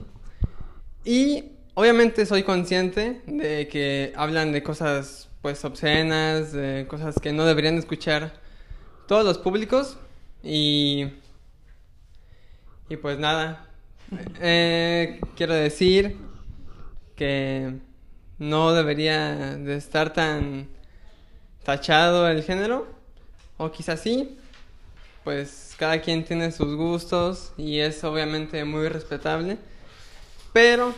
[1.04, 7.44] Y obviamente soy consciente de que hablan de cosas pues obscenas, de cosas que no
[7.44, 8.32] deberían escuchar
[9.06, 9.98] todos los públicos
[10.42, 11.06] y
[12.88, 13.66] y pues nada,
[14.40, 16.16] eh, quiero decir
[17.16, 17.74] que
[18.38, 20.68] no debería de estar tan
[21.66, 22.86] tachado el género,
[23.56, 24.38] o quizás sí,
[25.24, 29.58] pues cada quien tiene sus gustos y es obviamente muy respetable,
[30.52, 30.94] pero,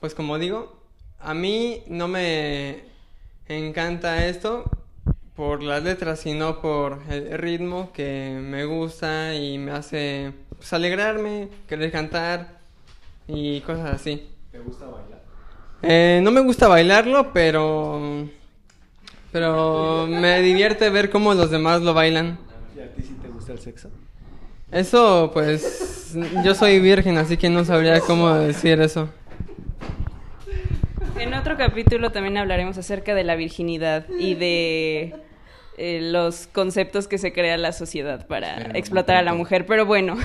[0.00, 0.76] pues como digo,
[1.20, 2.82] a mí no me
[3.46, 4.64] encanta esto
[5.36, 11.48] por las letras, sino por el ritmo que me gusta y me hace pues, alegrarme,
[11.68, 12.58] querer cantar
[13.28, 14.28] y cosas así.
[14.50, 15.22] ¿Te gusta bailar?
[15.80, 18.28] Eh, no me gusta bailarlo, pero
[19.32, 22.38] pero me divierte ver cómo los demás lo bailan.
[22.76, 23.90] ¿Y a ti sí te gusta el sexo?
[24.72, 26.14] Eso, pues,
[26.44, 29.08] yo soy virgen, así que no sabría cómo decir eso.
[31.18, 35.14] En otro capítulo también hablaremos acerca de la virginidad y de
[35.76, 39.66] eh, los conceptos que se crea la sociedad para explotar a la mujer.
[39.66, 40.16] Pero bueno.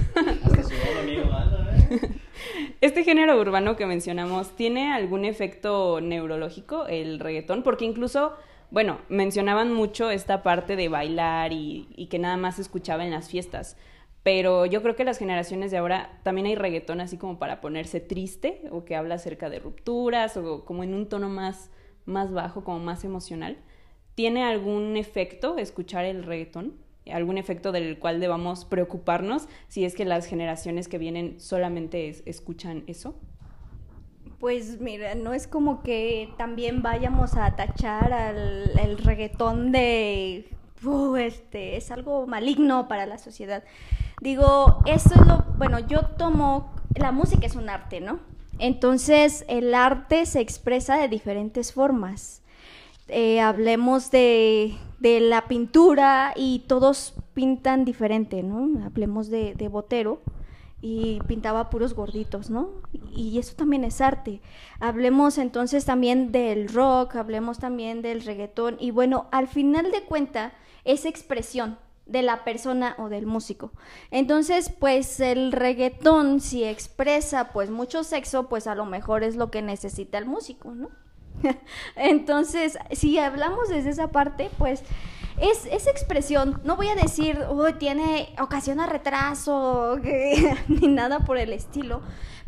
[2.81, 7.63] Este género urbano que mencionamos, ¿tiene algún efecto neurológico el reggaetón?
[7.63, 8.33] Porque incluso,
[8.71, 13.29] bueno, mencionaban mucho esta parte de bailar y, que nada más se escuchaba en las
[13.29, 13.77] fiestas.
[14.23, 17.99] Pero yo creo que las generaciones de ahora también hay reggaetón así como para ponerse
[17.99, 21.69] triste o que habla acerca de rupturas o como en un tono más,
[22.05, 23.57] más bajo, como más emocional.
[24.15, 26.73] ¿Tiene algún efecto escuchar el reggaetón?
[27.11, 32.83] ¿Algún efecto del cual debamos preocuparnos si es que las generaciones que vienen solamente escuchan
[32.87, 33.15] eso?
[34.39, 40.49] Pues mira, no es como que también vayamos a tachar al el reggaetón de
[40.83, 43.63] uh, este es algo maligno para la sociedad.
[44.21, 48.19] Digo, eso es lo bueno, yo tomo la música es un arte, ¿no?
[48.59, 52.41] Entonces, el arte se expresa de diferentes formas.
[53.07, 58.83] Eh, hablemos de, la pintura y todos pintan diferente, ¿no?
[58.85, 60.21] Hablemos de, Botero
[60.87, 62.69] y pintaba puros gorditos, ¿no?
[63.11, 64.39] Y eso también es arte.
[64.79, 70.53] Hablemos entonces también del rock, hablemos también del reggaetón y bueno, al final de cuenta
[70.83, 73.71] es expresión de la persona o del músico.
[74.11, 79.49] Entonces, pues el reggaetón si expresa pues mucho sexo, pues a lo mejor es lo
[79.49, 80.91] que necesita el músico, ¿no?
[81.95, 84.83] Entonces, si hablamos desde esa parte, pues
[85.39, 89.97] es, esa expresión, no voy a decir, uy, tiene, ocasiona retraso,
[90.67, 92.01] ni nada por el estilo,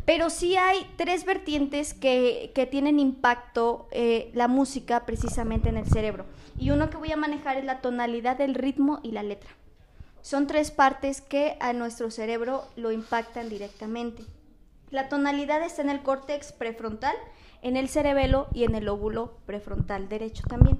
[0.04, 5.86] pero sí hay tres vertientes que, que tienen impacto eh, la música precisamente en el
[5.86, 6.24] cerebro.
[6.58, 9.50] Y uno que voy a manejar es la tonalidad del ritmo y la letra.
[10.22, 14.24] Son tres partes que a nuestro cerebro lo impactan directamente.
[14.90, 17.14] La tonalidad está en el córtex prefrontal,
[17.60, 20.78] en el cerebelo y en el lóbulo prefrontal derecho también.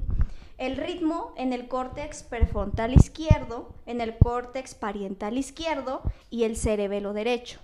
[0.58, 7.12] El ritmo en el córtex prefrontal izquierdo, en el córtex pariental izquierdo y el cerebelo
[7.12, 7.60] derecho.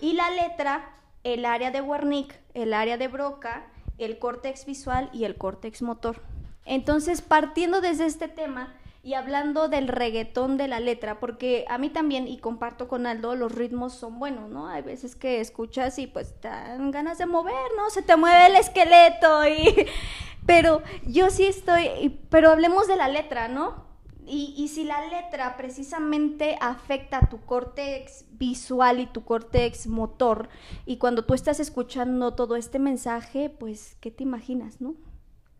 [0.00, 3.66] Y la letra, el área de Wernicke, el área de Broca,
[3.98, 6.22] el córtex visual y el córtex motor.
[6.64, 8.77] Entonces, partiendo desde este tema
[9.08, 13.36] y hablando del reggaetón de la letra, porque a mí también, y comparto con Aldo,
[13.36, 14.68] los ritmos son buenos, ¿no?
[14.68, 17.88] Hay veces que escuchas y pues dan ganas de mover, ¿no?
[17.88, 19.86] Se te mueve el esqueleto y...
[20.46, 23.84] Pero yo sí estoy, pero hablemos de la letra, ¿no?
[24.26, 30.48] Y, y, si la letra precisamente afecta a tu córtex visual y tu córtex motor,
[30.86, 34.94] y cuando tú estás escuchando todo este mensaje, pues, ¿qué te imaginas, no?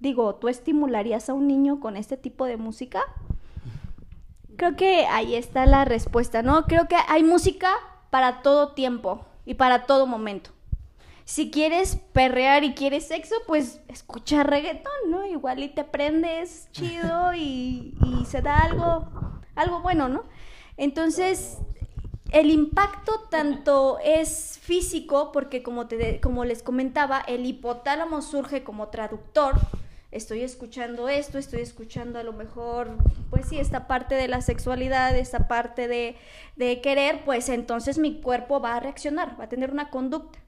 [0.01, 3.03] Digo, ¿tú estimularías a un niño con este tipo de música?
[4.59, 6.65] Creo que ahí está la respuesta, ¿no?
[6.65, 7.71] Creo que hay música
[8.11, 10.51] para todo tiempo y para todo momento.
[11.25, 15.25] Si quieres perrear y quieres sexo, pues escucha reggaetón, ¿no?
[15.25, 19.09] Igual y te prendes chido y, y se da algo,
[19.55, 20.25] algo bueno, ¿no?
[20.77, 21.59] Entonces,
[22.33, 28.89] el impacto tanto es físico, porque como, te, como les comentaba, el hipotálamo surge como
[28.89, 29.55] traductor,
[30.11, 32.97] estoy escuchando esto, estoy escuchando a lo mejor,
[33.31, 36.17] pues sí, esta parte de la sexualidad, esta parte de,
[36.57, 40.39] de, querer, pues entonces mi cuerpo va a reaccionar, va a tener una conducta.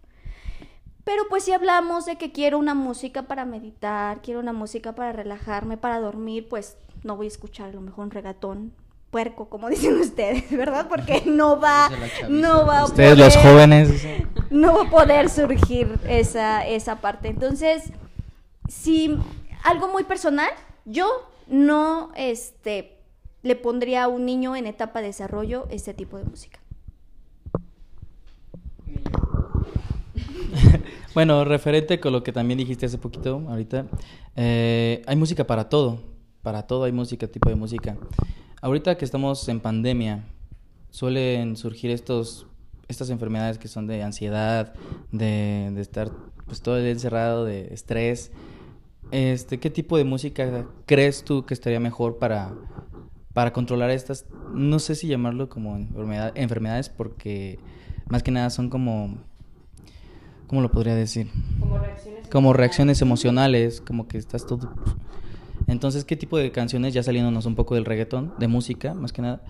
[1.04, 5.12] Pero pues si hablamos de que quiero una música para meditar, quiero una música para
[5.12, 8.72] relajarme, para dormir, pues no voy a escuchar a lo mejor un regatón
[9.10, 10.88] puerco, como dicen ustedes, ¿verdad?
[10.88, 11.90] Porque no va,
[12.28, 14.06] no va a Ustedes los jóvenes.
[14.50, 17.28] No va a poder surgir esa, esa parte.
[17.28, 17.92] Entonces,
[18.68, 19.18] si
[19.64, 20.50] algo muy personal,
[20.84, 21.06] yo
[21.48, 22.98] no este,
[23.42, 26.60] le pondría a un niño en etapa de desarrollo este tipo de música.
[31.14, 33.86] bueno, referente con lo que también dijiste hace poquito, ahorita,
[34.36, 36.00] eh, hay música para todo,
[36.42, 37.96] para todo hay música, tipo de música.
[38.62, 40.24] Ahorita que estamos en pandemia,
[40.90, 42.46] suelen surgir estos,
[42.88, 44.74] estas enfermedades que son de ansiedad,
[45.12, 46.10] de, estar
[46.46, 48.32] pues todo el encerrado, de estrés.
[49.10, 52.54] Este, ¿Qué tipo de música crees tú que estaría mejor para,
[53.32, 57.58] para controlar estas, no sé si llamarlo como enfermedad, enfermedades, porque
[58.08, 59.18] más que nada son como,
[60.46, 61.28] ¿cómo lo podría decir?
[61.58, 64.74] Como reacciones, como reacciones emocionales, como que estás todo...
[65.66, 69.22] Entonces, ¿qué tipo de canciones, ya saliéndonos un poco del reggaetón, de música, más que
[69.22, 69.42] nada,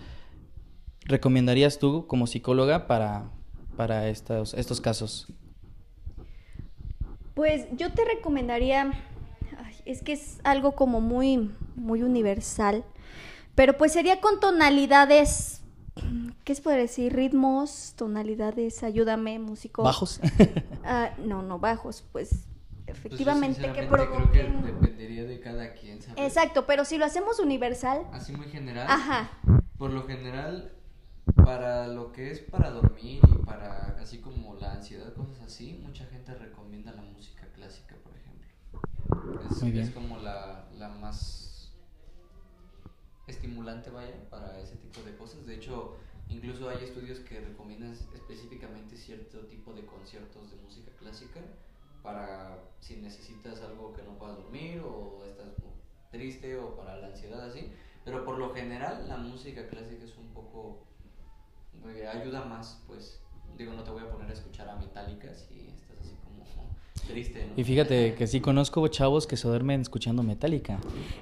[1.06, 3.30] recomendarías tú como psicóloga para,
[3.76, 5.32] para estos, estos casos?
[7.34, 8.92] Pues yo te recomendaría
[9.84, 12.84] es que es algo como muy, muy universal.
[13.54, 15.62] Pero pues sería con tonalidades,
[16.44, 17.12] ¿qué se puede decir?
[17.14, 19.82] Ritmos, tonalidades, ayúdame, músico.
[19.82, 20.20] ¿Bajos?
[20.22, 22.46] uh, no, no, bajos, pues
[22.86, 24.30] efectivamente pues que provoquen...
[24.30, 26.24] Creo que dependería de cada quien, ¿sabes?
[26.24, 28.06] Exacto, pero si lo hacemos universal.
[28.12, 28.86] Así muy general.
[28.88, 29.30] Ajá.
[29.78, 30.72] Por lo general,
[31.36, 36.04] para lo que es para dormir y para así como la ansiedad, cosas así, mucha
[36.06, 37.96] gente recomienda la música clásica.
[39.50, 39.84] Es, Muy bien.
[39.84, 41.72] es como la, la más
[43.26, 45.46] estimulante, vaya, para ese tipo de cosas.
[45.46, 45.96] De hecho,
[46.28, 51.40] incluso hay estudios que recomiendan específicamente cierto tipo de conciertos de música clásica
[52.02, 55.48] para si necesitas algo que no puedas dormir o estás
[56.10, 57.72] triste o para la ansiedad así.
[58.04, 60.86] Pero por lo general la música clásica es un poco...
[61.86, 63.20] eh, ayuda más, pues.
[63.56, 66.44] Digo, no te voy a poner a escuchar a Metallica si estás así como
[67.02, 67.52] triste, ¿no?
[67.60, 70.78] Y fíjate que sí conozco chavos que se duermen escuchando Metallica.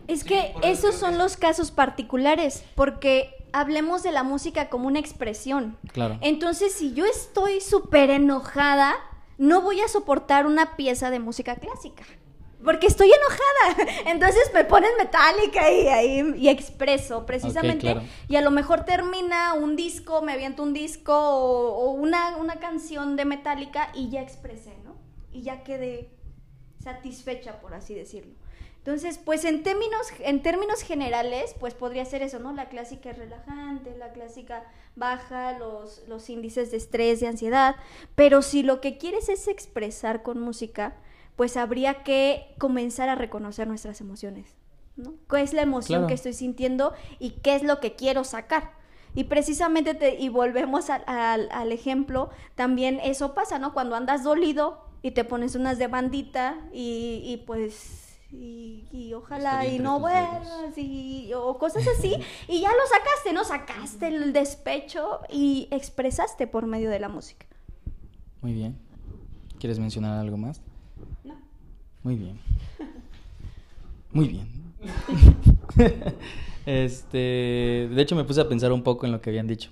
[0.06, 4.98] Es que esos son que- los casos particulares, porque hablemos de la música como una
[4.98, 5.76] expresión.
[5.92, 6.18] Claro.
[6.20, 8.94] Entonces, si yo estoy súper enojada,
[9.38, 12.04] no voy a soportar una pieza de música clásica.
[12.64, 13.92] Porque estoy enojada.
[14.06, 17.78] Entonces me ponen metálica y ahí y expreso precisamente.
[17.82, 18.02] claro.
[18.28, 22.56] Y a lo mejor termina un disco, me aviento un disco o, o una, una
[22.56, 24.87] canción de metálica y ya expresé, ¿no?
[25.38, 26.10] Y ya quedé
[26.82, 28.32] satisfecha, por así decirlo.
[28.78, 32.52] Entonces, pues en términos, en términos generales, pues podría ser eso, ¿no?
[32.52, 34.64] La clásica es relajante, la clásica
[34.96, 37.76] baja los, los índices de estrés, de ansiedad,
[38.16, 40.96] pero si lo que quieres es expresar con música,
[41.36, 44.56] pues habría que comenzar a reconocer nuestras emociones,
[44.96, 45.14] ¿no?
[45.28, 46.06] ¿Cuál es la emoción Claro.
[46.08, 48.72] que estoy sintiendo y qué es lo que quiero sacar?
[49.14, 53.72] Y precisamente, te- y volvemos al- al ejemplo, también eso pasa, ¿no?
[53.74, 58.04] Cuando andas dolido y te pones unas de bandita y, y pues...
[58.30, 62.14] Y, y ojalá y no vuelvas y, o cosas así
[62.46, 63.42] y ya lo sacaste, ¿no?
[63.42, 67.46] Sacaste el despecho y expresaste por medio de la música.
[68.42, 68.76] Muy bien.
[69.58, 70.60] ¿Quieres mencionar algo más?
[71.24, 71.36] No.
[72.02, 72.38] Muy bien.
[74.12, 74.48] Muy bien.
[76.66, 77.18] este,
[77.90, 79.70] de hecho me puse a pensar un poco en lo que habían dicho.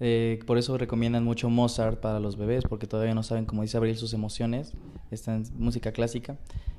[0.00, 3.76] Eh, por eso recomiendan mucho Mozart para los bebés, porque todavía no saben, como dice
[3.76, 4.72] Abril, sus emociones.
[5.10, 6.36] Está en música clásica.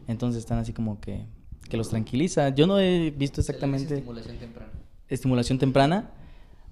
[0.07, 1.25] Entonces están así como que,
[1.69, 2.49] que los tranquiliza.
[2.49, 4.71] Yo no he visto exactamente estimulación temprana.
[5.07, 6.11] estimulación temprana.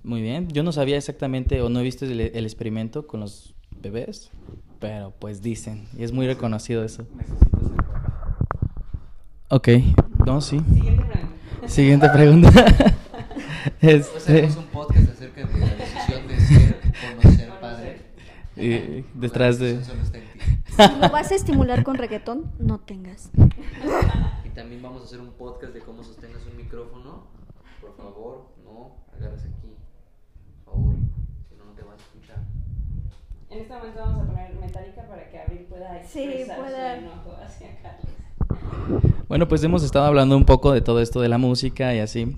[0.03, 0.47] Muy bien.
[0.49, 4.31] Yo no sabía exactamente o no he visto el, el experimento con los bebés,
[4.79, 5.87] pero pues dicen.
[5.97, 7.05] Y es muy reconocido eso.
[9.49, 9.69] Ok,
[10.25, 10.59] no, sí.
[10.59, 11.67] Siguiente pregunta.
[11.67, 12.51] Siguiente pregunta.
[13.81, 18.01] Este, hacemos un podcast acerca de la decisión de ser o no ser padre.
[18.57, 19.83] Y detrás de...
[19.83, 19.91] Si
[21.01, 23.31] lo vas a estimular con reggaetón, no tengas.
[24.45, 27.27] Y también vamos a hacer un podcast de cómo sostengas un micrófono.
[27.81, 29.75] Por favor, no agarres aquí.
[30.65, 30.95] Por favor,
[31.49, 32.37] si no, no te vas a escuchar.
[33.49, 36.95] En este momento vamos a poner metálica para que Abril pueda Sí, expresar pueda.
[36.95, 38.11] su enojo hacia Carlos.
[39.27, 42.37] Bueno, pues hemos estado hablando un poco de todo esto de la música y así.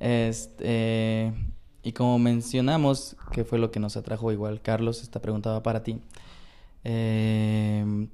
[0.00, 1.32] Este,
[1.84, 5.82] y como mencionamos, que fue lo que nos atrajo igual, Carlos, esta pregunta va para
[5.82, 6.00] ti.
[6.82, 8.08] Eh,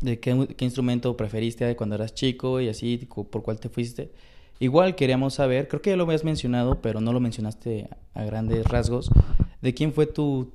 [0.00, 4.12] ¿De qué, instrumento preferiste cuando eras chico y así, por cuál te fuiste?
[4.60, 8.66] Igual queríamos saber, creo que ya lo habías mencionado, pero no lo mencionaste a grandes
[8.66, 9.10] rasgos,
[9.60, 10.52] de quién fue tu,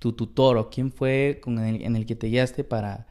[0.00, 3.06] tu tutor o quién fue con el- en el que te guiaste para,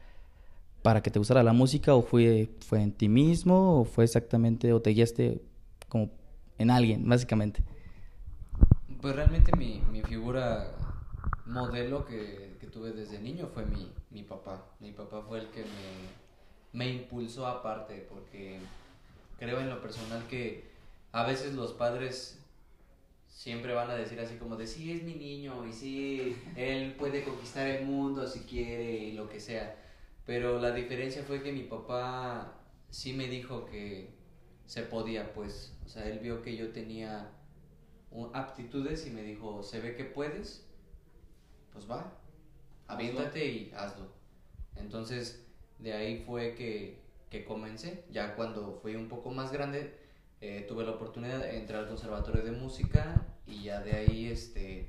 [0.82, 4.72] para que te gustara la música o fue, fue en ti mismo o fue exactamente
[4.72, 5.40] o te guiaste
[5.88, 6.10] como
[6.58, 7.62] en alguien, básicamente.
[9.04, 10.66] Pues realmente mi, mi figura
[11.44, 14.64] modelo que, que tuve desde niño fue mi, mi papá.
[14.80, 16.08] Mi papá fue el que me,
[16.72, 18.60] me impulsó aparte, porque
[19.38, 20.70] creo en lo personal que
[21.12, 22.42] a veces los padres
[23.28, 27.24] siempre van a decir así como de sí es mi niño y sí él puede
[27.24, 29.76] conquistar el mundo si quiere y lo que sea.
[30.24, 32.54] Pero la diferencia fue que mi papá
[32.88, 34.14] sí me dijo que
[34.64, 35.76] se podía, pues.
[35.84, 37.33] O sea, él vio que yo tenía
[38.32, 40.66] aptitudes y me dijo, se ve que puedes,
[41.72, 42.12] pues va,
[42.86, 44.06] aviéntate y hazlo.
[44.76, 45.44] Entonces,
[45.78, 47.00] de ahí fue que,
[47.30, 48.04] que comencé.
[48.10, 49.98] Ya cuando fui un poco más grande,
[50.40, 54.88] eh, tuve la oportunidad de entrar al conservatorio de música y ya de ahí este,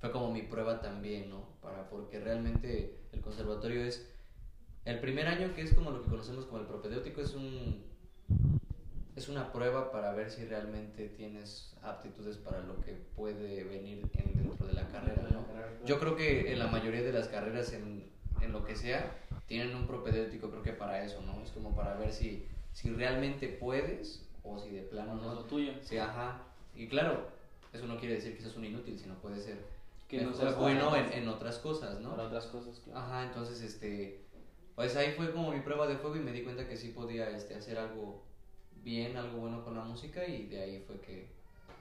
[0.00, 1.48] fue como mi prueba también, ¿no?
[1.60, 4.08] Para, porque realmente el conservatorio es
[4.84, 7.84] el primer año, que es como lo que conocemos como el propedéutico, es un
[9.16, 14.36] es una prueba para ver si realmente tienes aptitudes para lo que puede venir en-
[14.36, 15.46] dentro de la carrera, ¿no?
[15.86, 18.10] Yo creo que en la mayoría de las carreras, en,
[18.42, 21.40] en lo que sea, tienen un propedéutico, creo que para eso, ¿no?
[21.42, 25.34] Es como para ver si, si realmente puedes o si de plano no.
[25.44, 25.72] tuyo.
[25.82, 26.42] Sí, ajá.
[26.74, 27.28] Y claro,
[27.72, 29.64] eso no quiere decir que seas un inútil, sino puede ser
[30.08, 32.12] Que no seas bueno en, en otras cosas, ¿no?
[32.14, 34.20] otras cosas, Ajá, entonces, este,
[34.74, 37.30] pues ahí fue como mi prueba de fuego y me di cuenta que sí podía,
[37.30, 38.25] este, hacer algo
[38.86, 41.26] bien, algo bueno con la música y de ahí fue que,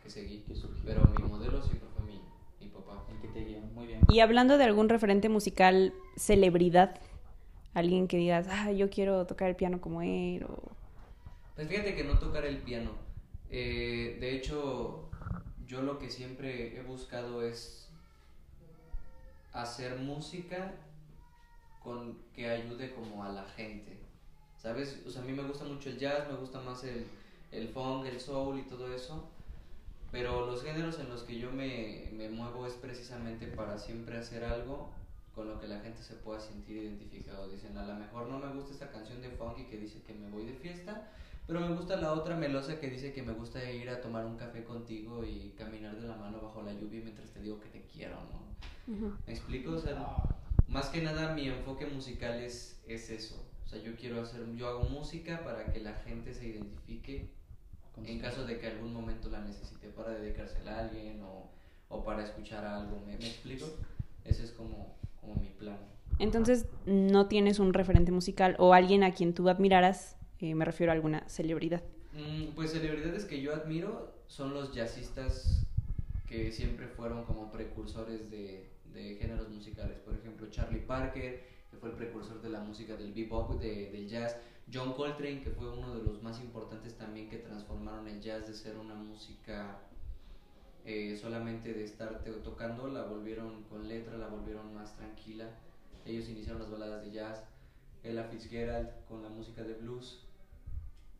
[0.03, 0.43] que seguí.
[0.83, 2.19] Pero mi modelo siempre fue mi,
[2.59, 3.05] mi papá.
[3.09, 4.01] El que te guió, muy bien.
[4.09, 6.99] Y hablando de algún referente musical, celebridad,
[7.75, 10.71] alguien que digas, ah, yo quiero tocar el piano como él, o...
[11.53, 12.91] Pues fíjate que no tocar el piano.
[13.51, 15.07] Eh, de hecho,
[15.67, 17.87] yo lo que siempre he buscado es
[19.53, 20.73] hacer música
[21.83, 24.04] con que ayude como a la gente.
[24.65, 24.99] ¿Sabes?
[25.05, 27.05] O sea, a mí me gusta mucho el jazz, me gusta más el,
[27.51, 29.29] el funk, el soul y todo eso.
[30.11, 34.43] Pero los géneros en los que yo me, me muevo es precisamente para siempre hacer
[34.43, 34.89] algo
[35.35, 37.47] con lo que la gente se pueda sentir identificado.
[37.47, 40.31] Dicen, a lo mejor no me gusta esta canción de funky que dice que me
[40.31, 41.11] voy de fiesta,
[41.45, 44.35] pero me gusta la otra melosa que dice que me gusta ir a tomar un
[44.35, 47.85] café contigo y caminar de la mano bajo la lluvia mientras te digo que te
[47.93, 48.41] quiero, ¿no?
[49.27, 49.73] ¿Me explico?
[49.73, 50.23] O sea,
[50.67, 53.45] más que nada mi enfoque musical es, es eso.
[53.65, 57.29] O sea, yo quiero hacer, yo hago música para que la gente se identifique
[58.03, 61.49] en caso de que algún momento la necesite para dedicársela a alguien o,
[61.89, 62.99] o para escuchar algo.
[63.05, 63.65] ¿Me, ¿Me, explico?
[64.23, 65.77] Ese es como, como mi plan.
[66.19, 70.17] Entonces, ¿no tienes un referente musical o alguien a quien tú admiraras?
[70.39, 71.81] Eh, me refiero a alguna celebridad.
[72.13, 75.65] Mm, pues celebridades que yo admiro son los jazzistas
[76.27, 79.97] que siempre fueron como precursores de, de géneros musicales.
[79.99, 81.43] Por ejemplo, Charlie Parker,
[81.75, 84.37] fue el precursor de la música del bebop, de, del jazz.
[84.73, 88.53] John Coltrane, que fue uno de los más importantes también que transformaron el jazz de
[88.53, 89.79] ser una música
[90.85, 95.49] eh, solamente de estar tocando, la volvieron con letra, la volvieron más tranquila.
[96.05, 97.43] Ellos iniciaron las baladas de jazz.
[98.03, 100.23] Ella Fitzgerald con la música de blues.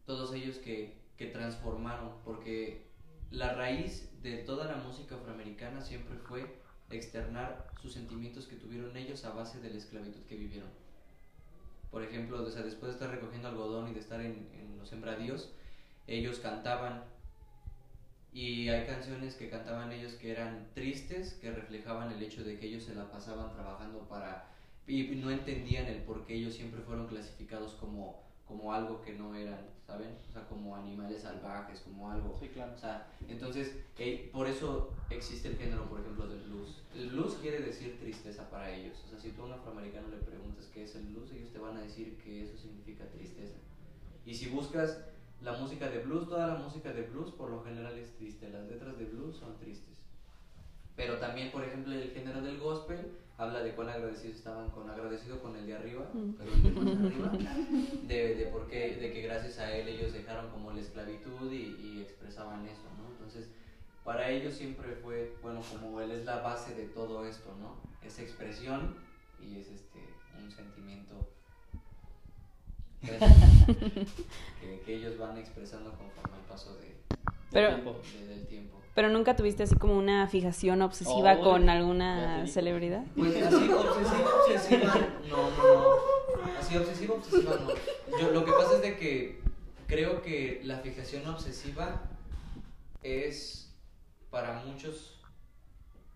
[0.05, 2.85] Todos ellos que, que transformaron, porque
[3.31, 9.25] la raíz de toda la música afroamericana siempre fue externar sus sentimientos que tuvieron ellos
[9.25, 10.69] a base de la esclavitud que vivieron.
[11.91, 15.51] Por ejemplo, o sea, después de estar recogiendo algodón y de estar en, los sembradíos,
[16.07, 17.03] ellos cantaban
[18.33, 22.67] y hay canciones que cantaban ellos que eran tristes, que reflejaban el hecho de que
[22.67, 24.49] ellos se la pasaban trabajando para
[24.87, 29.35] y no entendían el por qué ellos siempre fueron clasificados como, como algo que no
[29.35, 30.15] eran, ¿saben?
[30.29, 32.37] O sea, como animales salvajes, como algo.
[32.39, 32.73] Sí, claro.
[32.75, 33.75] O sea, entonces,
[34.31, 36.81] por eso existe el género, por ejemplo, del blues.
[36.93, 38.97] El blues quiere decir tristeza para ellos.
[39.05, 41.59] O sea, si tú a un afroamericano le preguntas qué es el blues, ellos te
[41.59, 43.57] van a decir que eso significa tristeza.
[44.25, 44.99] Y si buscas
[45.41, 48.49] la música de blues, toda la música de blues por lo general es triste.
[48.49, 50.04] Las letras de blues son tristes.
[50.95, 55.41] Pero también, por ejemplo, el género del gospel habla de cuán agradecidos estaban con agradecido
[55.41, 56.05] con el de arriba,
[56.37, 57.31] pero el de arriba,
[58.03, 61.75] de, de, por qué, de que gracias a él ellos dejaron como la esclavitud y,
[61.81, 63.11] y, expresaban eso, ¿no?
[63.11, 63.49] Entonces,
[64.05, 67.75] para ellos siempre fue, bueno, como él es la base de todo esto, ¿no?
[68.07, 68.95] Es expresión
[69.41, 69.99] y es este
[70.41, 71.29] un sentimiento
[73.01, 76.95] que, que, ellos van expresando conforme al paso de,
[77.51, 78.84] pero, tiempo, de, del tiempo.
[78.95, 83.03] Pero nunca tuviste así como una fijación obsesiva oh, con alguna celebridad.
[83.13, 84.95] Pues así obsesiva, obsesiva,
[85.29, 85.73] no, no,
[86.37, 86.57] no.
[86.57, 88.17] Así obsesiva, obsesiva, no.
[88.17, 89.41] Yo, lo que pasa es de que
[89.87, 92.03] creo que la fijación obsesiva
[93.03, 93.75] es
[94.29, 95.19] para muchos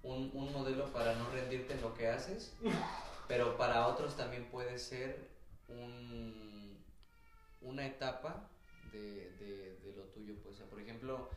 [0.01, 2.55] un, un modelo para no rendirte en lo que haces,
[3.27, 5.27] pero para otros también puede ser
[5.67, 6.81] un,
[7.59, 8.49] una etapa
[8.93, 10.35] de, de, de lo tuyo.
[10.41, 11.29] Pues, o sea, por ejemplo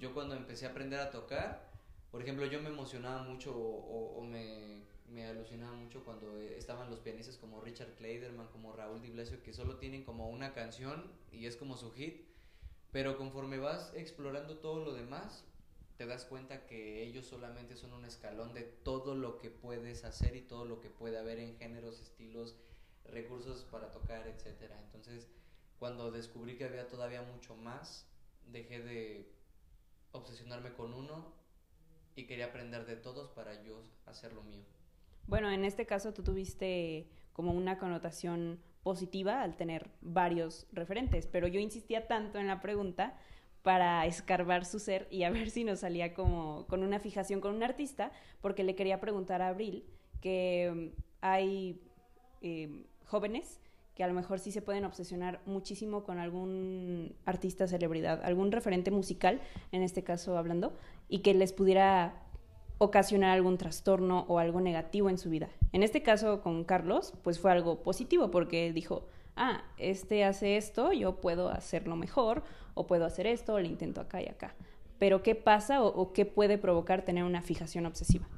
[0.00, 1.70] yo cuando empecé a aprender a tocar,
[2.10, 7.00] por ejemplo, yo me emocionaba mucho o, o me, me, alucinaba mucho cuando estaban los
[7.00, 11.46] pianistas como Richard Kleiderman, como Raúl Di Blasio, que solo tienen como una canción y
[11.46, 12.26] es como su hit,
[12.92, 15.44] pero conforme vas explorando todo lo demás,
[15.96, 20.36] te das cuenta que ellos solamente son un escalón de todo lo que puedes hacer
[20.36, 22.56] y todo lo que puede haber en géneros, estilos,
[23.04, 24.78] recursos para tocar, etcétera.
[24.84, 25.28] Entonces,
[25.78, 28.06] cuando descubrí que había todavía mucho más,
[28.46, 29.35] dejé de
[30.16, 31.32] obsesionarme con uno
[32.14, 34.64] y quería aprender de todos para yo hacer lo mío.
[35.26, 41.48] Bueno, en este caso tú tuviste como una connotación positiva al tener varios referentes, pero
[41.48, 43.18] yo insistía tanto en la pregunta
[43.62, 47.54] para escarbar su ser y a ver si nos salía como con una fijación con
[47.54, 49.84] un artista, porque le quería preguntar a Abril
[50.20, 51.82] que um, hay
[52.42, 53.60] eh, jóvenes
[53.96, 58.90] que a lo mejor sí se pueden obsesionar muchísimo con algún artista, celebridad, algún referente
[58.90, 59.40] musical,
[59.72, 60.74] en este caso hablando,
[61.08, 62.22] y que les pudiera
[62.76, 65.48] ocasionar algún trastorno o algo negativo en su vida.
[65.72, 70.92] En este caso con Carlos, pues fue algo positivo porque dijo, ah, este hace esto,
[70.92, 72.44] yo puedo hacerlo mejor,
[72.74, 74.54] o puedo hacer esto, o le intento acá y acá.
[74.98, 78.28] Pero ¿qué pasa o, o qué puede provocar tener una fijación obsesiva?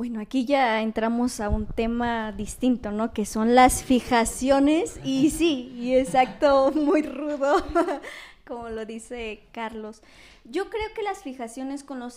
[0.00, 3.12] Bueno, aquí ya entramos a un tema distinto, ¿no?
[3.12, 7.62] Que son las fijaciones y sí, y exacto, muy rudo,
[8.46, 10.00] como lo dice Carlos.
[10.46, 12.16] Yo creo que las fijaciones con los,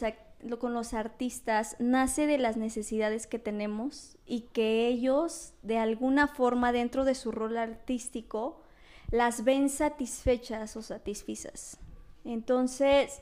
[0.59, 6.71] con los artistas nace de las necesidades que tenemos y que ellos, de alguna forma,
[6.71, 8.61] dentro de su rol artístico,
[9.11, 11.79] las ven satisfechas o satisfizas.
[12.23, 13.21] Entonces,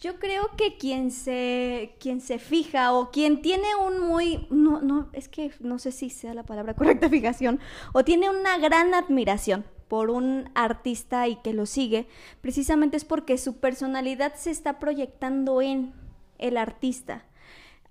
[0.00, 5.08] yo creo que quien se, quien se fija o quien tiene un muy, no, no,
[5.12, 7.58] es que no sé si sea la palabra correcta fijación,
[7.92, 12.06] o tiene una gran admiración por un artista y que lo sigue,
[12.40, 15.92] precisamente es porque su personalidad se está proyectando en
[16.38, 17.24] el artista.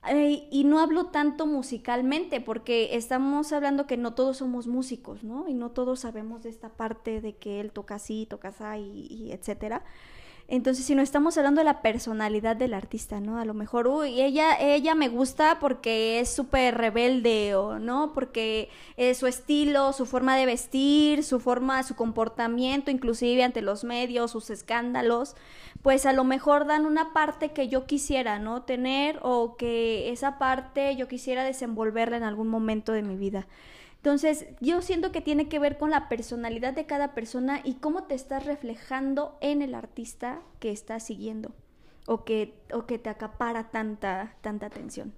[0.07, 5.49] Eh, y no hablo tanto musicalmente, porque estamos hablando que no todos somos músicos, ¿no?
[5.49, 9.07] Y no todos sabemos de esta parte de que él toca así, toca así, y,
[9.13, 9.83] y etcétera
[10.49, 13.37] Entonces, si no estamos hablando de la personalidad del artista, ¿no?
[13.37, 18.69] A lo mejor, uy, ella, ella me gusta porque es súper rebelde, o no, porque
[18.95, 24.31] es su estilo, su forma de vestir, su forma, su comportamiento, inclusive ante los medios,
[24.31, 25.35] sus escándalos,
[25.81, 28.61] pues a lo mejor dan una parte que yo quisiera, ¿no?
[28.61, 33.47] Tener o que esa parte yo quisiera desenvolverla en algún momento de mi vida.
[34.07, 38.03] Entonces, yo siento que tiene que ver con la personalidad de cada persona y cómo
[38.03, 41.51] te estás reflejando en el artista que estás siguiendo
[42.05, 45.13] o que, o que te acapara tanta, tanta atención.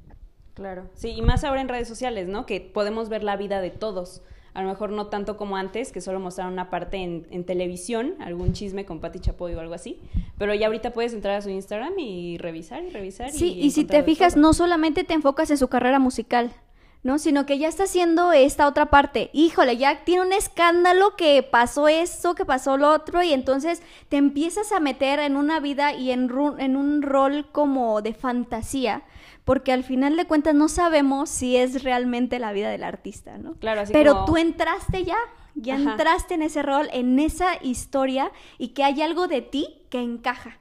[0.56, 2.48] Claro, sí, y más ahora en redes sociales, ¿no?
[2.48, 4.24] Que podemos ver la vida de todos.
[4.56, 8.54] A lo mejor no tanto como antes, que solo mostraron una parte en, televisión, algún
[8.54, 10.02] chisme con Pati Chapoy o algo así.
[10.40, 13.30] Pero ya ahorita puedes entrar a su Instagram y revisar y revisar.
[13.30, 16.56] Sí, y, si te fijas, no solamente te enfocas en su carrera musical,
[17.02, 17.18] ¿no?
[17.18, 19.30] Sino que ya está haciendo esta otra parte.
[19.34, 24.18] Híjole, ya tiene un escándalo que pasó esto, que pasó lo otro, y entonces te
[24.18, 26.30] empiezas a meter en una vida y en,
[26.60, 29.04] en un rol como de fantasía,
[29.46, 33.54] porque al final de cuentas no sabemos si es realmente la vida del artista, ¿no?
[33.56, 35.18] Claro, así Pero tú entraste ya,
[35.56, 40.02] ya entraste en ese rol, en esa historia, y que hay algo de ti que
[40.02, 40.60] encaja,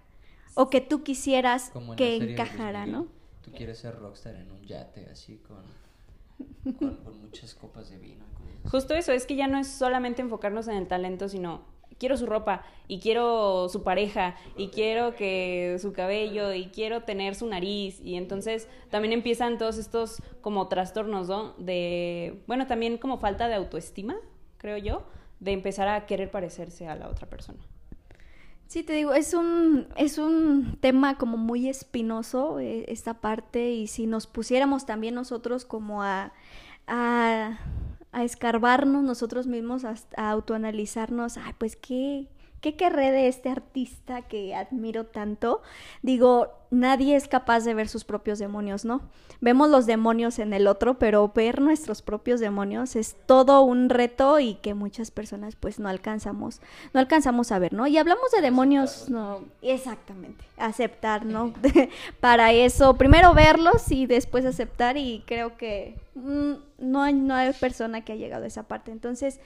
[0.54, 3.08] o que tú quisieras que encajara, ¿no?
[3.42, 5.64] Tú quieres ser rockstar en un yate, así con
[6.78, 8.24] con, muchas copas de vino.
[8.70, 11.62] Justo eso, es que ya no es solamente enfocarnos en el talento, sino
[11.98, 17.34] quiero su ropa y quiero su pareja y quiero que su cabello y quiero tener
[17.34, 21.54] su nariz y entonces también empiezan todos estos como trastornos, ¿no?
[21.58, 24.16] De, bueno, también como falta de autoestima,
[24.58, 25.02] creo yo,
[25.40, 27.58] de empezar a querer parecerse a la otra persona.
[28.68, 33.86] Sí, te digo, es un, es un tema como muy espinoso eh, esta parte y
[33.86, 36.32] si nos pusiéramos también nosotros como a,
[36.86, 37.58] a,
[38.12, 39.96] a escarbarnos nosotros mismos, a,
[40.30, 42.28] autoanalizarnos, ay, pues qué,
[42.60, 45.62] ¿Qué querré de este artista que admiro tanto?
[46.02, 49.00] Digo, nadie es capaz de ver sus propios demonios, ¿no?
[49.40, 54.40] Vemos los demonios en el otro, pero ver nuestros propios demonios es todo un reto
[54.40, 56.60] y que muchas personas pues no alcanzamos,
[56.92, 57.86] no alcanzamos a ver, ¿no?
[57.86, 61.54] Y hablamos de demonios, no, exactamente, aceptar, ¿no?
[62.20, 67.52] Para eso, primero verlos y después aceptar y creo que mm, no, hay, no hay
[67.52, 68.90] persona que ha llegado a esa parte.
[68.90, 69.38] Entonces,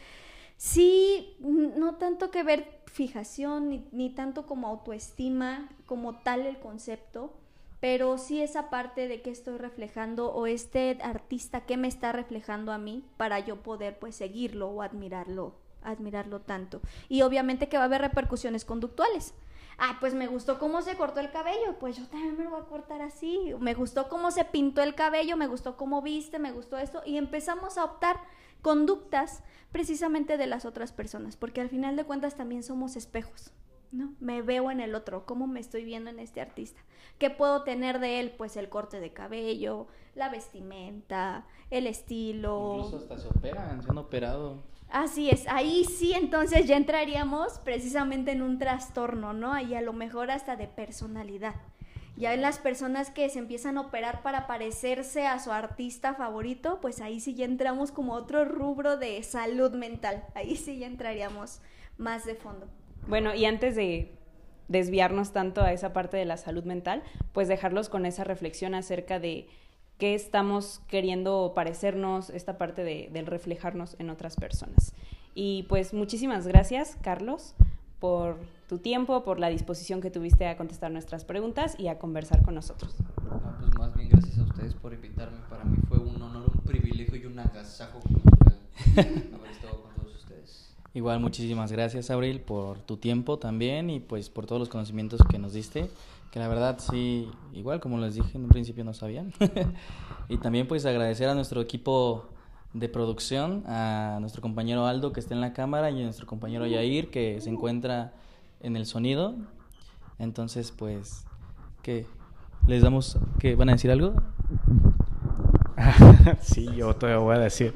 [0.62, 7.34] sí, no tanto que ver fijación, ni, tanto como autoestima, como tal el concepto,
[7.80, 12.70] pero sí esa parte de que estoy reflejando o este artista que me está reflejando
[12.70, 16.80] a mí para yo poder pues seguirlo o admirarlo, admirarlo tanto.
[17.08, 19.34] Y obviamente que va a haber repercusiones conductuales.
[19.78, 22.60] Ah, pues me gustó cómo se cortó el cabello, pues yo también me lo voy
[22.60, 23.52] a cortar así.
[23.58, 27.02] Me gustó cómo se pintó el cabello, me gustó cómo viste, me gustó esto.
[27.04, 28.20] Y empezamos a optar
[28.62, 29.42] conductas
[29.72, 33.52] precisamente de las otras personas, porque al final de cuentas también somos espejos.
[33.90, 34.14] ¿no?
[34.20, 36.80] Me veo en el otro, cómo me estoy viendo en este artista.
[37.18, 38.32] ¿Qué puedo tener de él?
[38.36, 42.76] Pues el corte de cabello, la vestimenta, el estilo.
[42.76, 44.62] Incluso hasta se operan, se han operado.
[44.88, 49.58] Así es, ahí sí entonces ya entraríamos precisamente en un trastorno, ¿no?
[49.58, 51.54] Y a lo mejor hasta de personalidad.
[52.16, 56.78] Ya en las personas que se empiezan a operar para parecerse a su artista favorito,
[56.80, 60.24] pues ahí sí ya entramos como otro rubro de salud mental.
[60.34, 61.60] Ahí sí ya entraríamos
[61.96, 62.66] más de fondo.
[63.08, 64.12] Bueno, y antes de
[64.68, 67.02] desviarnos tanto a esa parte de la salud mental,
[67.32, 69.48] pues dejarlos con esa reflexión acerca de
[69.98, 74.94] qué estamos queriendo parecernos, esta parte de, del reflejarnos en otras personas.
[75.34, 77.54] Y pues muchísimas gracias, Carlos,
[78.00, 78.38] por
[78.72, 82.54] tu tiempo, por la disposición que tuviste a contestar nuestras preguntas y a conversar con
[82.54, 82.94] nosotros.
[83.60, 85.36] pues más bien gracias a ustedes por invitarme.
[85.50, 88.58] Para mí fue un honor, un privilegio y un agasajo cultural
[88.96, 90.74] haber estado con todos ustedes.
[90.94, 95.38] Igual, muchísimas gracias, Abril, por tu tiempo también y pues por todos los conocimientos que
[95.38, 95.90] nos diste,
[96.30, 99.34] que la verdad sí, igual como les dije en un principio no sabían.
[100.30, 102.30] y también pues agradecer a nuestro equipo
[102.72, 106.66] de producción, a nuestro compañero Aldo que está en la cámara y a nuestro compañero
[106.66, 108.14] Yair que se encuentra
[108.62, 109.34] en el sonido.
[110.18, 111.24] Entonces, pues,
[111.82, 112.06] ¿qué?
[112.66, 114.14] ¿Les damos que van a decir algo?
[116.40, 117.74] sí, yo te voy a decir.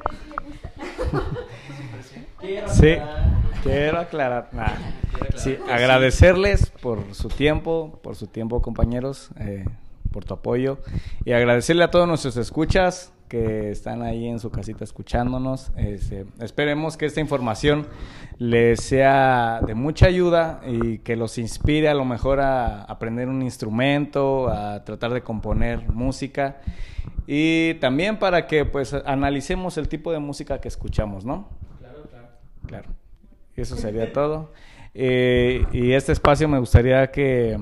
[2.67, 2.95] sí,
[3.63, 4.49] quiero aclarar.
[5.35, 9.65] Sí, agradecerles por su tiempo, por su tiempo, compañeros, eh,
[10.11, 10.79] por tu apoyo
[11.25, 15.71] y agradecerle a todos nuestros escuchas que están ahí en su casita escuchándonos.
[15.75, 17.87] Este, esperemos que esta información
[18.37, 23.41] les sea de mucha ayuda y que los inspire a lo mejor a aprender un
[23.41, 26.57] instrumento, a tratar de componer música
[27.27, 31.49] y también para que pues analicemos el tipo de música que escuchamos, ¿no?
[31.79, 32.27] Claro, claro.
[32.65, 32.89] Claro.
[33.55, 34.53] eso sería todo.
[34.93, 37.59] Eh, y este espacio me gustaría que,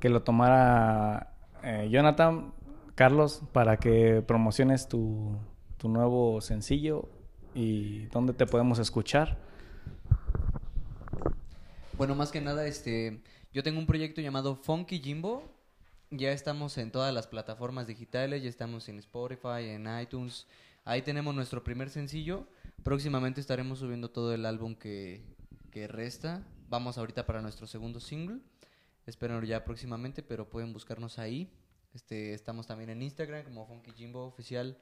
[0.00, 2.52] que lo tomara eh, Jonathan,
[2.98, 5.38] Carlos, para que promociones tu,
[5.76, 7.08] tu nuevo sencillo
[7.54, 9.38] y dónde te podemos escuchar.
[11.96, 13.22] Bueno, más que nada, este,
[13.52, 15.44] yo tengo un proyecto llamado Funky Jimbo.
[16.10, 20.48] Ya estamos en todas las plataformas digitales, ya estamos en Spotify, en iTunes.
[20.84, 22.48] Ahí tenemos nuestro primer sencillo.
[22.82, 25.22] Próximamente estaremos subiendo todo el álbum que,
[25.70, 26.42] que resta.
[26.68, 28.40] Vamos ahorita para nuestro segundo single.
[29.06, 31.48] Espero ya próximamente, pero pueden buscarnos ahí.
[31.94, 34.78] Este, estamos también en Instagram como Funky Jimbo Oficial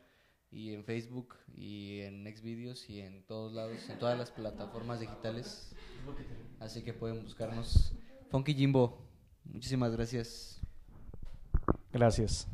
[0.51, 5.75] y en Facebook y en Xvideos y en todos lados, en todas las plataformas digitales.
[6.61, 7.95] Así que pueden buscarnos.
[8.31, 8.99] Funky Jimbo,
[9.45, 10.61] muchísimas gracias.
[11.93, 12.49] Gracias.